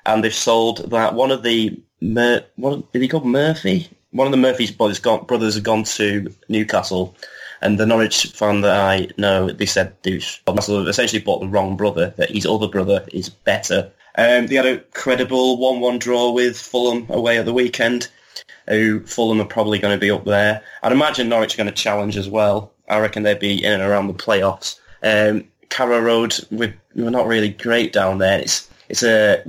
[0.07, 3.89] and they've sold that one of the Mur- what did he call Murphy?
[4.13, 7.15] One of the Murphy's brothers gone, brothers have gone to Newcastle,
[7.61, 11.77] and the Norwich fan that I know, they said they Newcastle essentially bought the wrong
[11.77, 12.13] brother.
[12.17, 13.91] That his other brother is better.
[14.17, 18.09] Um, they had a credible one-one draw with Fulham away at the weekend.
[18.69, 20.63] Who Fulham are probably going to be up there.
[20.83, 22.73] I'd imagine Norwich are going to challenge as well.
[22.89, 24.79] I reckon they'd be in and around the playoffs.
[25.03, 28.39] Um, Carrow Road, we're, we're not really great down there.
[28.41, 29.43] It's it's a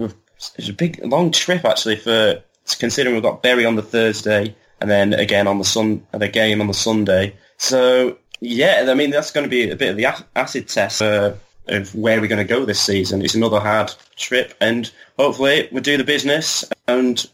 [0.57, 2.41] it's a big long trip actually for
[2.79, 6.61] considering we've got Bury on the Thursday and then again on the sun the game
[6.61, 7.35] on the Sunday.
[7.57, 11.33] So yeah, I mean that's going to be a bit of the acid test uh,
[11.67, 13.21] of where we're going to go this season.
[13.21, 17.25] It's another hard trip, and hopefully we'll do the business and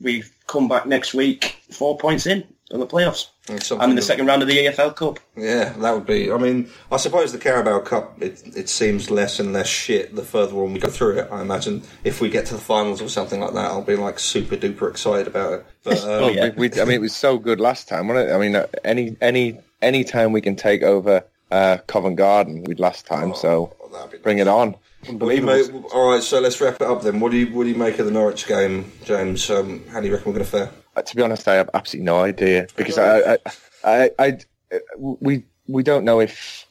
[0.00, 3.28] we come back next week four points in on the playoffs.
[3.48, 5.18] It's I'm in the second round of the EFL Cup.
[5.36, 6.32] Yeah, that would be.
[6.32, 10.22] I mean, I suppose the Carabao Cup it, it seems less and less shit the
[10.22, 11.28] further on we go through it.
[11.30, 14.18] I imagine if we get to the finals or something like that, I'll be like
[14.18, 15.66] super duper excited about it.
[15.82, 16.50] But um, Oh, yeah.
[16.56, 18.32] We, we, I mean, it was so good last time, wasn't it?
[18.32, 22.80] I mean, uh, any any any time we can take over uh, Covent Garden, we'd
[22.80, 23.34] last time.
[23.34, 24.76] so Oh, that'd be bring it on.
[25.06, 27.20] What do you make, all right, so let's wrap it up then.
[27.20, 29.48] What do you what do you make of the Norwich game, James?
[29.50, 30.70] Um, how do you reckon we're going to fare?
[30.96, 33.38] Uh, to be honest, I have absolutely no idea because I, I,
[33.84, 34.38] I, I,
[34.70, 36.66] I we we don't know if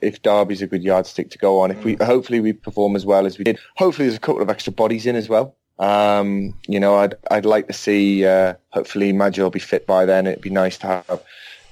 [0.00, 1.70] if Derby's a good yardstick to go on.
[1.70, 3.58] If we hopefully we perform as well as we did.
[3.76, 5.56] Hopefully there's a couple of extra bodies in as well.
[5.78, 8.24] Um, you know, I'd I'd like to see.
[8.24, 10.26] Uh, hopefully Maggio will be fit by then.
[10.26, 11.22] It'd be nice to have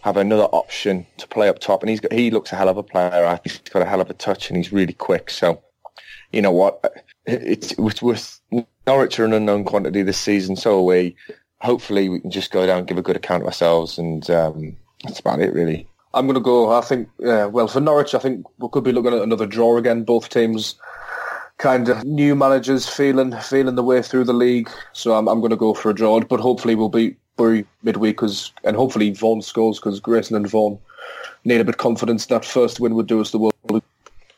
[0.04, 1.82] have another option to play up top.
[1.82, 3.40] And he's got, he looks a hell of a player.
[3.42, 5.30] He's got a hell of a touch and he's really quick.
[5.30, 5.62] So,
[6.34, 7.04] you know what?
[7.26, 8.40] It's with, with
[8.86, 10.56] Norwich are an unknown quantity this season.
[10.56, 11.16] So are we.
[11.60, 15.20] Hopefully, we can just go down, give a good account of ourselves, and um, that's
[15.20, 15.88] about it, really.
[16.12, 16.72] I'm going to go.
[16.72, 19.78] I think, yeah, well, for Norwich, I think we could be looking at another draw
[19.78, 20.04] again.
[20.04, 20.74] Both teams
[21.58, 24.68] kind of new managers feeling feeling the way through the league.
[24.92, 28.18] So I'm, I'm going to go for a draw, but hopefully we'll beat Bury midweek
[28.18, 30.78] cause, and hopefully Vaughan scores because Grayson and Vaughan
[31.44, 32.26] need a bit of confidence.
[32.26, 33.53] That first win would do us the world.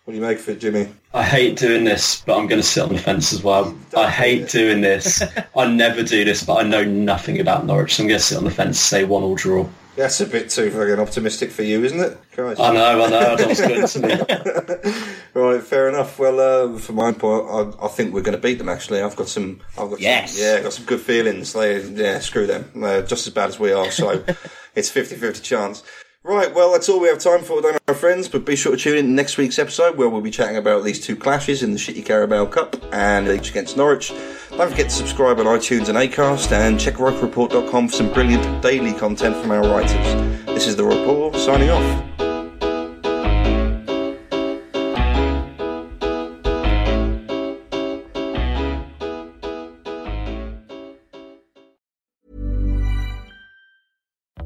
[0.07, 0.87] What do you make of it, Jimmy?
[1.13, 3.77] I hate doing this, but I'm going to sit on the fence as well.
[3.97, 5.21] I hate doing this.
[5.57, 8.39] I never do this, but I know nothing about Norwich, so I'm going to sit
[8.39, 9.69] on the fence, and say one all draw.
[9.97, 12.17] That's a bit too fucking optimistic for you, isn't it?
[12.31, 12.61] Christ.
[12.61, 13.37] I know, I know.
[13.37, 15.03] That's good to me.
[15.35, 16.21] right, fair enough.
[16.21, 18.69] Well, uh, for my part, I, I, think we're going to beat them.
[18.69, 19.61] Actually, I've got some.
[19.77, 20.35] I've got yes.
[20.37, 21.53] Some, yeah, I've got some good feelings.
[21.53, 22.71] They, yeah, screw them.
[22.81, 23.91] Uh, just as bad as we are.
[23.91, 24.23] So
[24.77, 25.83] it's 50-50 chance.
[26.27, 28.27] Right, well, that's all we have time for today, my friends.
[28.27, 30.99] But be sure to tune in next week's episode where we'll be chatting about these
[30.99, 34.13] two clashes in the Shitty Carabao Cup and each against Norwich.
[34.51, 38.93] Don't forget to subscribe on iTunes and Acast and check RokerReport.com for some brilliant daily
[38.93, 40.47] content from our writers.
[40.47, 42.26] This is The Report, signing off.